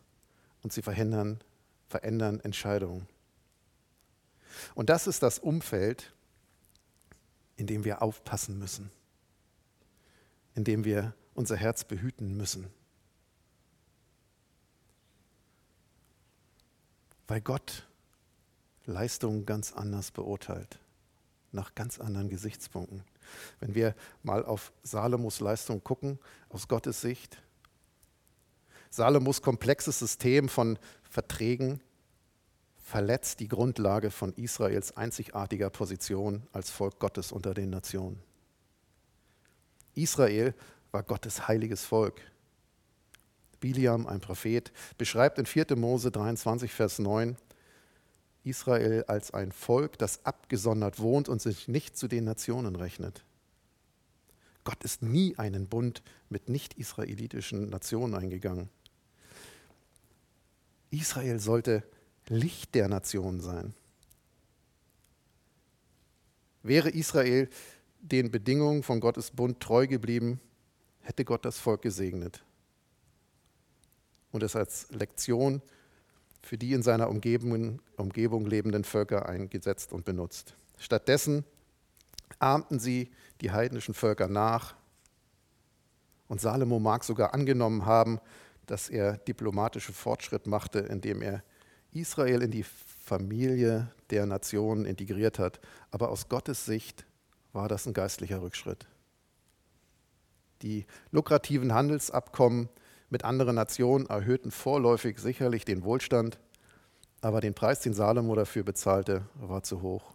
und 0.64 0.72
sie 0.72 0.82
verhindern, 0.82 1.40
verändern 1.88 2.40
Entscheidungen. 2.42 3.08
Und 4.76 4.90
das 4.90 5.08
ist 5.08 5.24
das 5.24 5.40
Umfeld, 5.40 6.14
in 7.62 7.68
dem 7.68 7.86
wir 7.86 8.02
aufpassen 8.02 8.58
müssen, 8.58 8.90
in 10.56 10.64
dem 10.64 10.84
wir 10.84 11.14
unser 11.36 11.56
Herz 11.56 11.84
behüten 11.84 12.36
müssen. 12.36 12.66
Weil 17.28 17.40
Gott 17.40 17.88
Leistungen 18.88 19.46
ganz 19.46 19.74
anders 19.74 20.10
beurteilt, 20.10 20.80
nach 21.52 21.76
ganz 21.76 22.00
anderen 22.00 22.30
Gesichtspunkten. 22.30 23.04
Wenn 23.60 23.76
wir 23.76 23.94
mal 24.24 24.44
auf 24.44 24.74
Salomos 24.82 25.40
Leistung 25.40 25.84
gucken, 25.84 26.18
aus 26.50 26.68
Gottes 26.68 27.02
Sicht, 27.02 27.44
Salomos 28.90 29.44
komplexes 29.44 30.00
System 30.00 30.50
von 30.50 30.80
Verträgen, 31.04 31.80
verletzt 32.92 33.40
die 33.40 33.48
Grundlage 33.48 34.12
von 34.12 34.34
Israels 34.34 34.98
einzigartiger 34.98 35.70
Position 35.70 36.46
als 36.52 36.72
Volk 36.72 37.00
Gottes 37.00 37.32
unter 37.32 37.54
den 37.54 37.70
Nationen. 37.70 38.22
Israel 39.96 40.54
war 40.92 41.02
Gottes 41.02 41.48
heiliges 41.48 41.86
Volk. 41.86 42.20
Biliam, 43.62 44.08
ein 44.08 44.20
Prophet, 44.20 44.74
beschreibt 44.98 45.40
in 45.40 45.46
4. 45.46 45.78
Mose 45.78 46.12
23, 46.12 46.74
Vers 46.74 47.00
9 47.00 47.38
Israel 48.44 49.06
als 49.08 49.32
ein 49.32 49.54
Volk, 49.54 49.98
das 49.98 50.26
abgesondert 50.26 51.00
wohnt 51.00 51.30
und 51.30 51.42
sich 51.42 51.70
nicht 51.70 51.96
zu 51.96 52.10
den 52.10 52.26
Nationen 52.26 52.76
rechnet. 52.76 53.24
Gott 54.66 54.84
ist 54.84 55.02
nie 55.02 55.38
einen 55.38 55.70
Bund 55.70 56.04
mit 56.28 56.50
nicht-israelitischen 56.50 57.70
Nationen 57.70 58.16
eingegangen. 58.16 58.70
Israel 60.90 61.40
sollte 61.40 61.84
Licht 62.28 62.76
der 62.76 62.88
Nation 62.88 63.42
sein. 63.42 63.74
Wäre 66.64 66.90
Israel 66.90 67.50
den 68.00 68.32
Bedingungen 68.32 68.84
von 68.84 69.00
Gottes 69.00 69.32
Bund 69.32 69.60
treu 69.60 69.88
geblieben, 69.88 70.40
hätte 71.02 71.26
Gott 71.26 71.46
das 71.46 71.58
Volk 71.58 71.82
gesegnet 71.82 72.44
und 74.32 74.44
es 74.44 74.56
als 74.56 74.90
Lektion 74.92 75.62
für 76.42 76.58
die 76.58 76.74
in 76.74 76.84
seiner 76.84 77.10
Umgebung, 77.10 77.80
Umgebung 77.98 78.46
lebenden 78.46 78.84
Völker 78.84 79.28
eingesetzt 79.28 79.94
und 79.94 80.06
benutzt. 80.06 80.56
Stattdessen 80.78 81.46
ahmten 82.40 82.80
sie 82.80 83.12
die 83.42 83.52
heidnischen 83.52 83.94
Völker 83.94 84.28
nach 84.28 84.76
und 86.28 86.42
Salomo 86.42 86.80
mag 86.80 87.04
sogar 87.04 87.34
angenommen 87.34 87.86
haben, 87.86 88.20
dass 88.66 88.90
er 88.90 89.18
diplomatische 89.18 89.94
Fortschritt 89.94 90.48
machte, 90.48 90.80
indem 90.80 91.22
er 91.22 91.44
Israel 91.92 92.42
in 92.42 92.52
die 92.52 92.64
Familie 92.64 93.92
der 94.10 94.26
Nationen 94.26 94.86
integriert 94.86 95.40
hat. 95.40 95.60
Aber 95.92 96.10
aus 96.10 96.30
Gottes 96.30 96.66
Sicht 96.66 97.06
war 97.54 97.68
das 97.68 97.86
ein 97.86 97.94
geistlicher 97.94 98.42
Rückschritt. 98.42 98.88
Die 100.62 100.86
lukrativen 101.12 101.74
Handelsabkommen 101.74 102.70
mit 103.10 103.26
anderen 103.26 103.56
Nationen 103.56 104.06
erhöhten 104.06 104.52
vorläufig 104.52 105.20
sicherlich 105.20 105.66
den 105.66 105.84
Wohlstand, 105.84 106.40
aber 107.20 107.42
den 107.42 107.54
Preis, 107.54 107.82
den 107.82 107.94
Salomo 107.94 108.36
dafür 108.36 108.64
bezahlte, 108.64 109.26
war 109.36 109.64
zu 109.64 109.82
hoch. 109.82 110.14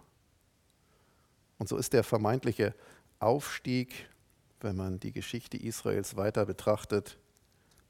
Und 1.59 1.69
so 1.69 1.77
ist 1.77 1.93
der 1.93 2.05
vermeintliche 2.05 2.75
Aufstieg, 3.19 4.09
wenn 4.61 4.77
man 4.77 5.01
die 5.01 5.12
Geschichte 5.12 5.57
Israels 5.57 6.17
weiter 6.17 6.47
betrachtet, 6.47 7.19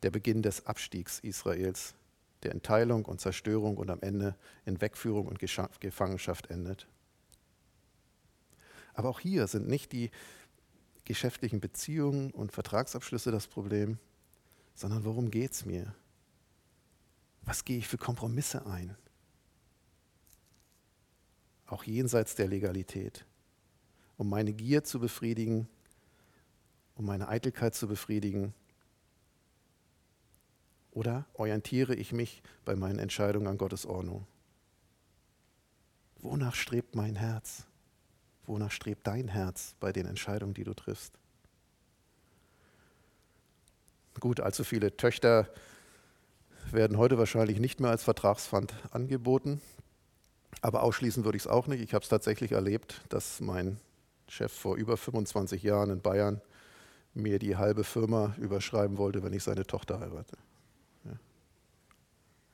der 0.02 0.10
Beginn 0.10 0.42
des 0.42 0.66
Abstiegs 0.66 1.20
Israels 1.20 1.94
der 2.42 2.52
in 2.52 2.62
Teilung 2.62 3.04
und 3.04 3.20
Zerstörung 3.20 3.76
und 3.76 3.90
am 3.90 4.00
Ende 4.00 4.36
in 4.64 4.80
Wegführung 4.80 5.26
und 5.26 5.38
Gefangenschaft 5.38 6.50
endet. 6.50 6.86
Aber 8.94 9.08
auch 9.08 9.20
hier 9.20 9.46
sind 9.46 9.68
nicht 9.68 9.92
die 9.92 10.10
geschäftlichen 11.04 11.60
Beziehungen 11.60 12.30
und 12.30 12.52
Vertragsabschlüsse 12.52 13.30
das 13.30 13.46
Problem, 13.46 13.98
sondern 14.74 15.04
worum 15.04 15.30
geht 15.30 15.52
es 15.52 15.64
mir? 15.64 15.94
Was 17.42 17.64
gehe 17.64 17.78
ich 17.78 17.88
für 17.88 17.98
Kompromisse 17.98 18.66
ein? 18.66 18.96
Auch 21.66 21.84
jenseits 21.84 22.34
der 22.34 22.48
Legalität, 22.48 23.24
um 24.16 24.28
meine 24.28 24.52
Gier 24.52 24.84
zu 24.84 24.98
befriedigen, 24.98 25.68
um 26.94 27.04
meine 27.04 27.28
Eitelkeit 27.28 27.74
zu 27.74 27.88
befriedigen 27.88 28.54
oder 30.96 31.26
orientiere 31.34 31.94
ich 31.94 32.12
mich 32.12 32.42
bei 32.64 32.74
meinen 32.74 32.98
Entscheidungen 32.98 33.46
an 33.46 33.58
Gottes 33.58 33.84
Ordnung? 33.84 34.26
Wonach 36.20 36.54
strebt 36.54 36.94
mein 36.94 37.16
Herz? 37.16 37.64
Wonach 38.46 38.70
strebt 38.70 39.06
dein 39.06 39.28
Herz 39.28 39.74
bei 39.78 39.92
den 39.92 40.06
Entscheidungen, 40.06 40.54
die 40.54 40.64
du 40.64 40.72
triffst? 40.72 41.12
Gut, 44.20 44.40
allzu 44.40 44.64
viele 44.64 44.96
Töchter 44.96 45.50
werden 46.72 46.96
heute 46.96 47.18
wahrscheinlich 47.18 47.60
nicht 47.60 47.78
mehr 47.78 47.90
als 47.90 48.02
Vertragspfand 48.02 48.72
angeboten. 48.90 49.60
Aber 50.62 50.82
ausschließen 50.82 51.26
würde 51.26 51.36
ich 51.36 51.42
es 51.42 51.46
auch 51.46 51.66
nicht. 51.66 51.82
Ich 51.82 51.92
habe 51.92 52.04
es 52.04 52.08
tatsächlich 52.08 52.52
erlebt, 52.52 53.02
dass 53.10 53.40
mein 53.42 53.78
Chef 54.28 54.50
vor 54.50 54.76
über 54.76 54.96
25 54.96 55.62
Jahren 55.62 55.90
in 55.90 56.00
Bayern 56.00 56.40
mir 57.12 57.38
die 57.38 57.56
halbe 57.56 57.84
Firma 57.84 58.34
überschreiben 58.38 58.96
wollte, 58.96 59.22
wenn 59.22 59.34
ich 59.34 59.42
seine 59.42 59.66
Tochter 59.66 60.00
heirate. 60.00 60.38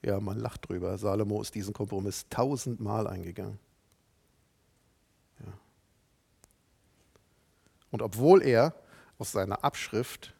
Ja, 0.05 0.19
man 0.21 0.39
lacht 0.39 0.69
drüber. 0.69 0.99
Salomo 0.99 1.41
ist 1.41 1.55
diesen 1.55 1.73
Kompromiss 1.73 2.29
tausendmal 2.29 3.07
eingegangen. 3.07 3.59
Ja. 5.39 5.53
Und 7.91 8.03
obwohl 8.03 8.43
er 8.43 8.75
aus 9.19 9.33
seiner 9.33 9.63
Abschrift 9.63 10.35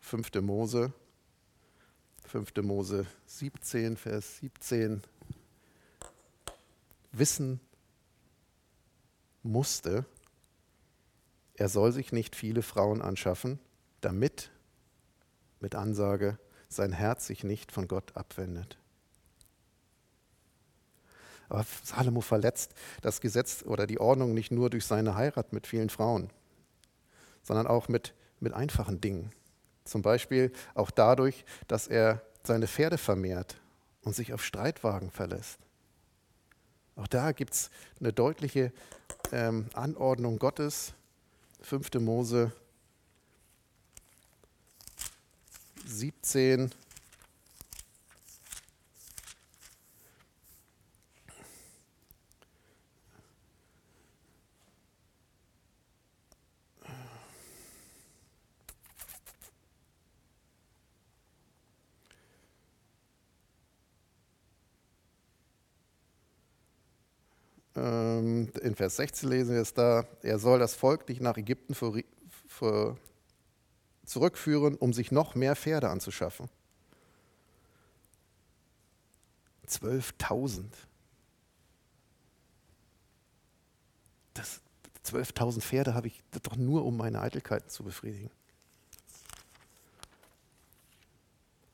5. 0.00 0.34
Mose 0.42 0.92
5. 2.28 2.56
Mose 2.62 3.06
17, 3.24 3.96
Vers 3.96 4.38
17 4.38 5.02
wissen 7.12 7.60
musste, 9.42 10.04
er 11.54 11.68
soll 11.70 11.92
sich 11.92 12.12
nicht 12.12 12.36
viele 12.36 12.62
Frauen 12.62 13.00
anschaffen, 13.00 13.58
damit, 14.02 14.50
mit 15.60 15.74
Ansage, 15.74 16.38
sein 16.68 16.92
Herz 16.92 17.26
sich 17.26 17.44
nicht 17.44 17.72
von 17.72 17.88
Gott 17.88 18.14
abwendet. 18.14 18.78
Aber 21.48 21.64
Salomo 21.84 22.20
verletzt 22.20 22.74
das 23.00 23.20
Gesetz 23.20 23.62
oder 23.64 23.86
die 23.86 24.00
Ordnung 24.00 24.34
nicht 24.34 24.50
nur 24.50 24.70
durch 24.70 24.84
seine 24.84 25.14
Heirat 25.14 25.52
mit 25.52 25.66
vielen 25.66 25.90
Frauen, 25.90 26.30
sondern 27.42 27.66
auch 27.66 27.88
mit, 27.88 28.14
mit 28.40 28.52
einfachen 28.52 29.00
Dingen. 29.00 29.32
Zum 29.84 30.02
Beispiel 30.02 30.52
auch 30.74 30.90
dadurch, 30.90 31.44
dass 31.66 31.86
er 31.86 32.22
seine 32.44 32.66
Pferde 32.66 32.98
vermehrt 32.98 33.56
und 34.02 34.14
sich 34.14 34.32
auf 34.32 34.44
Streitwagen 34.44 35.10
verlässt. 35.10 35.58
Auch 36.96 37.06
da 37.06 37.32
gibt 37.32 37.54
es 37.54 37.70
eine 38.00 38.12
deutliche 38.12 38.72
ähm, 39.32 39.66
Anordnung 39.72 40.38
Gottes. 40.38 40.92
5. 41.60 41.94
Mose 41.94 42.52
17, 45.86 46.70
in 68.18 68.74
Vers 68.74 68.96
16 68.96 69.28
lesen 69.28 69.54
wir 69.54 69.62
es 69.62 69.74
da, 69.74 70.06
er 70.22 70.38
soll 70.38 70.58
das 70.58 70.74
Volk 70.74 71.08
nicht 71.08 71.20
nach 71.20 71.36
Ägypten 71.36 71.74
für, 71.74 72.02
für 72.46 72.96
zurückführen, 74.04 74.76
um 74.76 74.92
sich 74.92 75.12
noch 75.12 75.34
mehr 75.34 75.56
Pferde 75.56 75.88
anzuschaffen. 75.90 76.48
12.000. 79.66 80.64
12.000 85.04 85.60
Pferde 85.60 85.94
habe 85.94 86.06
ich 86.06 86.22
doch 86.42 86.56
nur, 86.56 86.84
um 86.84 86.96
meine 86.96 87.20
Eitelkeiten 87.20 87.68
zu 87.68 87.82
befriedigen. 87.82 88.30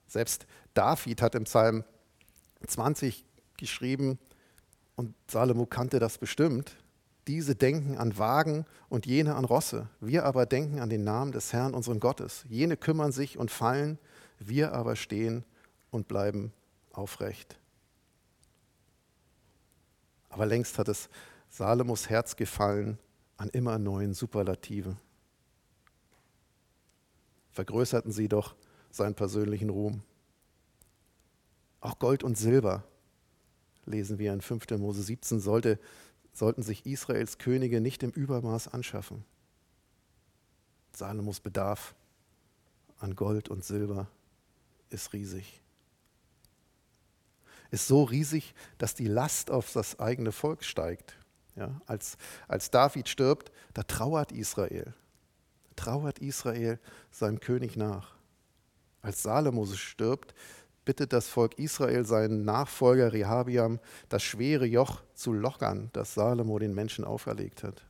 Selbst 0.07 0.47
David 0.75 1.21
hat 1.23 1.35
im 1.35 1.45
Psalm 1.45 1.85
20 2.67 3.25
geschrieben, 3.57 4.19
und 4.97 5.15
Salomo 5.29 5.67
kannte 5.67 5.99
das 5.99 6.19
bestimmt. 6.19 6.77
Diese 7.27 7.55
denken 7.55 7.97
an 7.97 8.19
Wagen 8.19 8.67
und 8.89 9.07
jene 9.07 9.35
an 9.35 9.45
Rosse. 9.45 9.89
Wir 10.01 10.25
aber 10.25 10.47
denken 10.47 10.79
an 10.79 10.91
den 10.91 11.05
Namen 11.05 11.33
des 11.33 11.53
Herrn, 11.53 11.75
unseren 11.75 12.01
Gottes. 12.01 12.45
Jene 12.49 12.77
kümmern 12.77 13.13
sich 13.13 13.39
und 13.39 13.51
fallen, 13.51 13.99
wir 14.39 14.73
aber 14.73 14.95
stehen 14.95 15.45
und 15.91 16.07
bleiben 16.07 16.53
aufrecht. 16.93 17.59
Aber 20.29 20.47
längst 20.47 20.79
hat 20.79 20.89
es 20.89 21.09
Salomos 21.49 22.11
Herz 22.11 22.37
gefallen 22.37 22.99
an 23.37 23.49
immer 23.49 23.79
neuen 23.79 24.15
Superlative. 24.15 24.97
Vergrößerten 27.53 28.13
sie 28.13 28.29
doch 28.29 28.55
seinen 28.91 29.15
persönlichen 29.15 29.71
Ruhm. 29.71 30.03
Auch 31.81 31.99
Gold 31.99 32.25
und 32.25 32.37
Silber 32.37 32.85
lesen 33.87 34.19
wir 34.19 34.33
in 34.33 34.41
5. 34.41 34.71
Mose 34.79 35.03
17, 35.03 35.41
sollte, 35.41 35.79
sollten 36.33 36.63
sich 36.63 36.87
Israels 36.87 37.39
Könige 37.39 37.81
nicht 37.81 38.03
im 38.03 38.11
Übermaß 38.11 38.69
anschaffen. 38.69 39.25
Salomos 40.93 41.41
Bedarf 41.41 41.95
an 42.99 43.17
Gold 43.17 43.49
und 43.49 43.65
Silber 43.65 44.09
ist 44.91 45.13
riesig. 45.13 45.61
Ist 47.71 47.89
so 47.89 48.05
riesig, 48.05 48.55
dass 48.79 48.95
die 48.95 49.09
Last 49.09 49.51
auf 49.51 49.73
das 49.73 49.99
eigene 49.99 50.33
Volk 50.33 50.65
steigt. 50.65 51.17
Ja, 51.57 51.81
als, 51.87 52.17
als 52.49 52.71
David 52.71 53.09
stirbt, 53.09 53.53
da 53.75 53.83
trauert 53.83 54.33
Israel. 54.33 54.95
Trauert 55.77 56.19
Israel 56.21 56.79
seinem 57.11 57.41
König 57.41 57.77
nach. 57.77 58.15
Als 59.03 59.23
Salomo 59.23 59.67
stirbt, 59.67 60.35
bittet 60.85 61.13
das 61.13 61.29
Volk 61.29 61.59
Israel 61.59 62.05
seinen 62.05 62.45
Nachfolger 62.45 63.13
Rehabiam, 63.13 63.81
das 64.09 64.23
schwere 64.23 64.67
Joch 64.67 65.03
zu 65.15 65.33
lockern, 65.33 65.91
das 65.93 66.15
Salomo 66.15 66.59
den 66.59 66.75
Menschen 66.75 67.05
auferlegt 67.05 67.63
hat. 67.63 67.85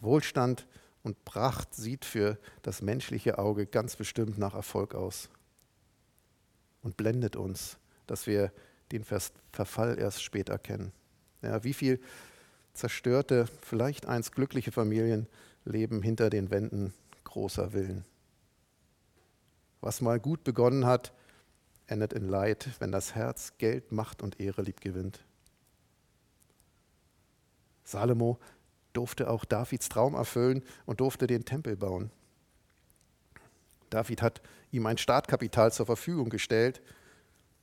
Wohlstand 0.00 0.66
und 1.02 1.24
Pracht 1.24 1.74
sieht 1.74 2.04
für 2.04 2.38
das 2.62 2.82
menschliche 2.82 3.38
Auge 3.38 3.66
ganz 3.66 3.96
bestimmt 3.96 4.38
nach 4.38 4.54
Erfolg 4.54 4.94
aus 4.94 5.28
und 6.82 6.96
blendet 6.96 7.36
uns, 7.36 7.78
dass 8.06 8.26
wir 8.26 8.52
den 8.92 9.04
Verfall 9.04 9.98
erst 9.98 10.22
spät 10.22 10.48
erkennen. 10.48 10.92
Ja, 11.42 11.62
wie 11.64 11.74
viel 11.74 12.00
zerstörte, 12.74 13.46
vielleicht 13.62 14.06
einst 14.06 14.32
glückliche 14.32 14.72
Familien 14.72 15.26
leben 15.64 16.02
hinter 16.02 16.30
den 16.30 16.50
Wänden 16.50 16.92
großer 17.24 17.72
Willen. 17.72 18.04
Was 19.80 20.00
mal 20.00 20.20
gut 20.20 20.44
begonnen 20.44 20.86
hat, 20.86 21.12
endet 21.86 22.12
in 22.12 22.28
Leid, 22.28 22.68
wenn 22.78 22.92
das 22.92 23.14
Herz 23.14 23.54
Geld, 23.58 23.92
Macht 23.92 24.22
und 24.22 24.40
Ehre 24.40 24.62
lieb 24.62 24.80
gewinnt. 24.80 25.24
Salomo 27.84 28.38
durfte 28.92 29.30
auch 29.30 29.44
Davids 29.44 29.88
Traum 29.88 30.14
erfüllen 30.14 30.62
und 30.86 31.00
durfte 31.00 31.26
den 31.26 31.44
Tempel 31.44 31.76
bauen. 31.76 32.10
David 33.88 34.22
hat 34.22 34.40
ihm 34.70 34.86
ein 34.86 34.98
Startkapital 34.98 35.72
zur 35.72 35.86
Verfügung 35.86 36.28
gestellt. 36.28 36.80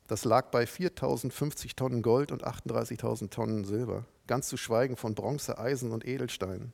Das 0.08 0.26
lag 0.26 0.52
bei 0.52 0.66
4050 0.66 1.76
Tonnen 1.76 2.02
Gold 2.02 2.32
und 2.32 2.46
38.000 2.46 3.30
Tonnen 3.30 3.64
Silber, 3.64 4.06
ganz 4.28 4.50
zu 4.50 4.58
schweigen 4.58 4.98
von 4.98 5.16
Bronze, 5.16 5.58
Eisen 5.58 5.92
und 5.92 6.06
Edelsteinen. 6.06 6.74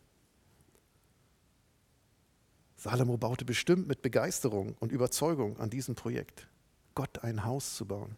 Salomo 2.84 3.16
baute 3.16 3.46
bestimmt 3.46 3.88
mit 3.88 4.02
Begeisterung 4.02 4.76
und 4.82 4.92
Überzeugung 4.92 5.58
an 5.58 5.70
diesem 5.70 5.96
Projekt, 5.96 6.50
Gott 6.96 7.24
ein 7.24 7.46
Haus 7.46 7.78
zu 7.78 7.86
bauen. 7.86 8.18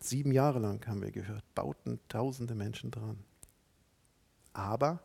Sieben 0.00 0.32
Jahre 0.32 0.58
lang 0.58 0.86
haben 0.86 1.00
wir 1.00 1.12
gehört, 1.12 1.44
bauten 1.54 1.98
tausende 2.10 2.54
Menschen 2.54 2.90
dran. 2.90 3.24
Aber 4.52 5.00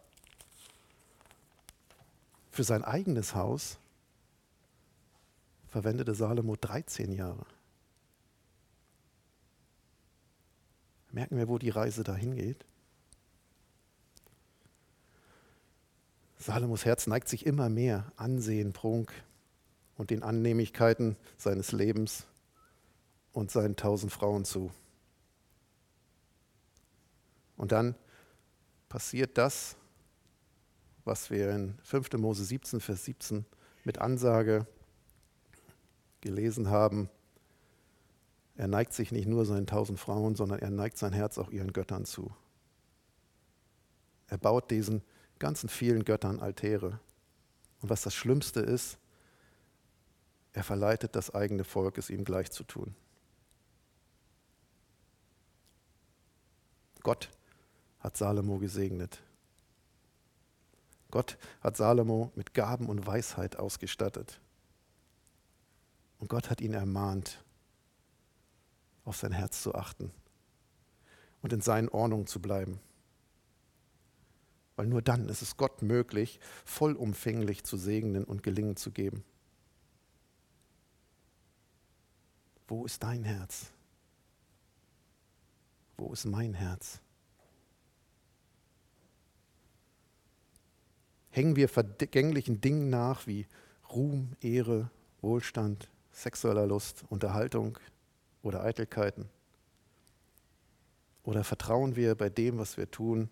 für 2.51 2.65
sein 2.65 2.83
eigenes 2.83 3.33
Haus 3.33 3.77
verwendete 5.69 6.15
Salomo 6.15 6.57
13 6.57 7.13
Jahre. 7.13 7.45
Merken 11.13 11.37
wir, 11.37 11.47
wo 11.47 11.57
die 11.57 11.69
Reise 11.69 12.03
dahin 12.03 12.35
geht? 12.35 12.65
Salomos 16.37 16.85
Herz 16.85 17.07
neigt 17.07 17.27
sich 17.27 17.45
immer 17.45 17.67
mehr 17.69 18.11
Ansehen, 18.15 18.71
Prunk 18.71 19.11
und 19.97 20.11
den 20.11 20.21
Annehmlichkeiten 20.21 21.17
seines 21.37 21.71
Lebens 21.71 22.25
und 23.33 23.49
seinen 23.49 23.75
tausend 23.75 24.11
Frauen 24.11 24.45
zu. 24.45 24.71
Und 27.57 27.71
dann 27.71 27.95
passiert 28.87 29.37
das, 29.37 29.75
was 31.05 31.31
wir 31.31 31.51
in 31.51 31.77
5. 31.83 32.13
Mose 32.13 32.43
17, 32.43 32.79
Vers 32.79 33.05
17 33.05 33.45
mit 33.83 33.97
Ansage 33.97 34.67
gelesen 36.21 36.69
haben. 36.69 37.09
Er 38.55 38.67
neigt 38.67 38.93
sich 38.93 39.11
nicht 39.11 39.27
nur 39.27 39.45
seinen 39.45 39.65
tausend 39.65 39.99
Frauen, 39.99 40.35
sondern 40.35 40.59
er 40.59 40.69
neigt 40.69 40.97
sein 40.97 41.13
Herz 41.13 41.37
auch 41.37 41.49
ihren 41.49 41.73
Göttern 41.73 42.05
zu. 42.05 42.31
Er 44.27 44.37
baut 44.37 44.69
diesen 44.69 45.01
ganzen 45.39 45.69
vielen 45.69 46.03
Göttern 46.05 46.39
Altäre. 46.39 46.99
Und 47.81 47.89
was 47.89 48.01
das 48.01 48.15
Schlimmste 48.15 48.59
ist, 48.59 48.97
Er 50.57 50.63
verleitet 50.63 51.15
das 51.15 51.35
eigene 51.35 51.63
Volk, 51.63 51.99
es 51.99 52.09
ihm 52.09 52.23
gleich 52.23 52.49
zu 52.49 52.63
tun. 52.63 52.95
Gott 57.03 57.29
hat 57.99 58.17
Salomo 58.17 58.57
gesegnet. 58.57 59.21
Gott 61.11 61.37
hat 61.61 61.77
Salomo 61.77 62.31
mit 62.33 62.55
Gaben 62.55 62.89
und 62.89 63.05
Weisheit 63.05 63.57
ausgestattet. 63.57 64.41
Und 66.17 66.27
Gott 66.27 66.49
hat 66.49 66.59
ihn 66.59 66.73
ermahnt, 66.73 67.43
auf 69.05 69.15
sein 69.15 69.33
Herz 69.33 69.61
zu 69.61 69.75
achten 69.75 70.11
und 71.43 71.53
in 71.53 71.61
seinen 71.61 71.87
Ordnungen 71.89 72.25
zu 72.25 72.41
bleiben. 72.41 72.79
Weil 74.77 74.85
nur 74.85 75.01
dann 75.01 75.27
ist 75.27 75.41
es 75.41 75.57
Gott 75.57 75.81
möglich, 75.81 76.39
vollumfänglich 76.63 77.63
zu 77.63 77.77
segnen 77.77 78.23
und 78.23 78.43
Gelingen 78.43 78.77
zu 78.77 78.91
geben. 78.91 79.25
Wo 82.67 82.85
ist 82.85 83.01
dein 83.01 83.23
Herz? 83.23 83.71
Wo 85.97 86.13
ist 86.13 86.25
mein 86.25 86.53
Herz? 86.53 87.01
Hängen 91.31 91.55
wir 91.55 91.69
vergänglichen 91.69 92.61
Dingen 92.61 92.91
nach 92.91 93.25
wie 93.25 93.47
Ruhm, 93.89 94.33
Ehre, 94.41 94.91
Wohlstand, 95.21 95.89
sexueller 96.11 96.67
Lust, 96.67 97.03
Unterhaltung 97.09 97.79
oder 98.43 98.63
Eitelkeiten? 98.63 99.27
Oder 101.23 101.43
vertrauen 101.43 101.95
wir 101.95 102.13
bei 102.13 102.29
dem, 102.29 102.59
was 102.59 102.77
wir 102.77 102.91
tun, 102.91 103.29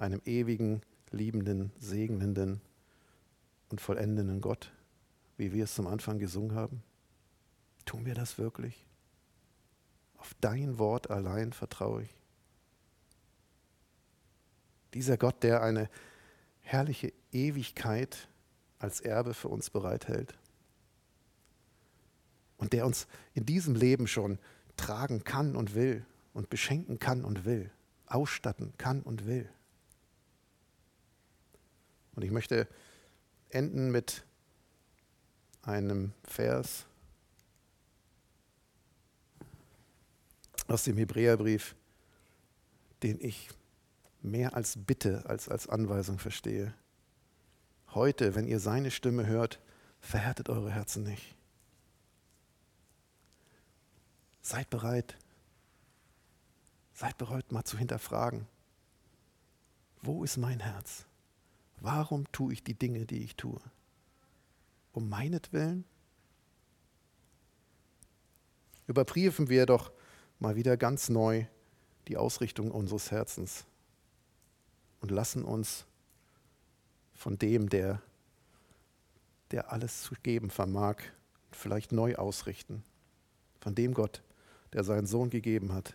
einem 0.00 0.22
ewigen, 0.24 0.82
liebenden, 1.10 1.72
segnenden 1.78 2.60
und 3.68 3.80
vollendenden 3.80 4.40
Gott, 4.40 4.72
wie 5.36 5.52
wir 5.52 5.64
es 5.64 5.74
zum 5.74 5.86
Anfang 5.86 6.18
gesungen 6.18 6.54
haben? 6.54 6.82
Tun 7.84 8.06
wir 8.06 8.14
das 8.14 8.38
wirklich? 8.38 8.86
Auf 10.16 10.34
dein 10.40 10.78
Wort 10.78 11.10
allein 11.10 11.52
vertraue 11.52 12.02
ich. 12.02 12.14
Dieser 14.94 15.16
Gott, 15.16 15.42
der 15.42 15.62
eine 15.62 15.88
herrliche 16.62 17.12
Ewigkeit 17.32 18.28
als 18.78 19.00
Erbe 19.00 19.34
für 19.34 19.48
uns 19.48 19.70
bereithält 19.70 20.34
und 22.56 22.72
der 22.72 22.86
uns 22.86 23.06
in 23.34 23.46
diesem 23.46 23.74
Leben 23.74 24.06
schon 24.06 24.38
tragen 24.76 25.24
kann 25.24 25.56
und 25.56 25.74
will 25.74 26.04
und 26.32 26.50
beschenken 26.50 26.98
kann 26.98 27.24
und 27.24 27.44
will, 27.44 27.70
ausstatten 28.06 28.72
kann 28.78 29.02
und 29.02 29.26
will. 29.26 29.48
Und 32.14 32.22
ich 32.24 32.30
möchte 32.30 32.68
enden 33.50 33.90
mit 33.90 34.24
einem 35.62 36.12
Vers 36.24 36.86
aus 40.68 40.84
dem 40.84 40.96
Hebräerbrief, 40.96 41.74
den 43.02 43.20
ich 43.20 43.50
mehr 44.22 44.54
als 44.54 44.74
Bitte 44.76 45.24
als 45.26 45.48
als 45.48 45.68
Anweisung 45.68 46.18
verstehe. 46.18 46.74
Heute, 47.94 48.34
wenn 48.34 48.46
ihr 48.46 48.60
seine 48.60 48.90
Stimme 48.90 49.26
hört, 49.26 49.60
verhärtet 50.00 50.48
eure 50.48 50.70
Herzen 50.70 51.02
nicht. 51.02 51.34
Seid 54.42 54.70
bereit. 54.70 55.16
Seid 56.94 57.18
bereit, 57.18 57.50
mal 57.50 57.64
zu 57.64 57.78
hinterfragen. 57.78 58.46
Wo 60.02 60.22
ist 60.24 60.36
mein 60.36 60.60
Herz? 60.60 61.06
Warum 61.80 62.30
tue 62.32 62.52
ich 62.52 62.62
die 62.62 62.74
Dinge, 62.74 63.06
die 63.06 63.24
ich 63.24 63.36
tue? 63.36 63.60
Um 64.92 65.08
meinetwillen? 65.08 65.84
Überprüfen 68.86 69.48
wir 69.48 69.66
doch 69.66 69.92
mal 70.38 70.56
wieder 70.56 70.76
ganz 70.76 71.08
neu 71.08 71.46
die 72.08 72.16
Ausrichtung 72.16 72.70
unseres 72.70 73.10
Herzens 73.10 73.64
und 75.00 75.10
lassen 75.10 75.44
uns 75.44 75.86
von 77.14 77.38
dem, 77.38 77.68
der, 77.68 78.02
der 79.50 79.72
alles 79.72 80.02
zu 80.02 80.14
geben 80.22 80.50
vermag, 80.50 80.96
vielleicht 81.52 81.92
neu 81.92 82.16
ausrichten. 82.16 82.82
Von 83.60 83.74
dem 83.74 83.94
Gott, 83.94 84.22
der 84.72 84.84
seinen 84.84 85.06
Sohn 85.06 85.30
gegeben 85.30 85.72
hat, 85.72 85.94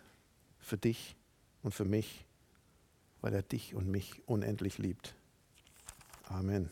für 0.60 0.78
dich 0.78 1.16
und 1.62 1.72
für 1.72 1.84
mich, 1.84 2.24
weil 3.20 3.34
er 3.34 3.42
dich 3.42 3.74
und 3.74 3.88
mich 3.88 4.22
unendlich 4.28 4.78
liebt. 4.78 5.15
Amen. 6.30 6.70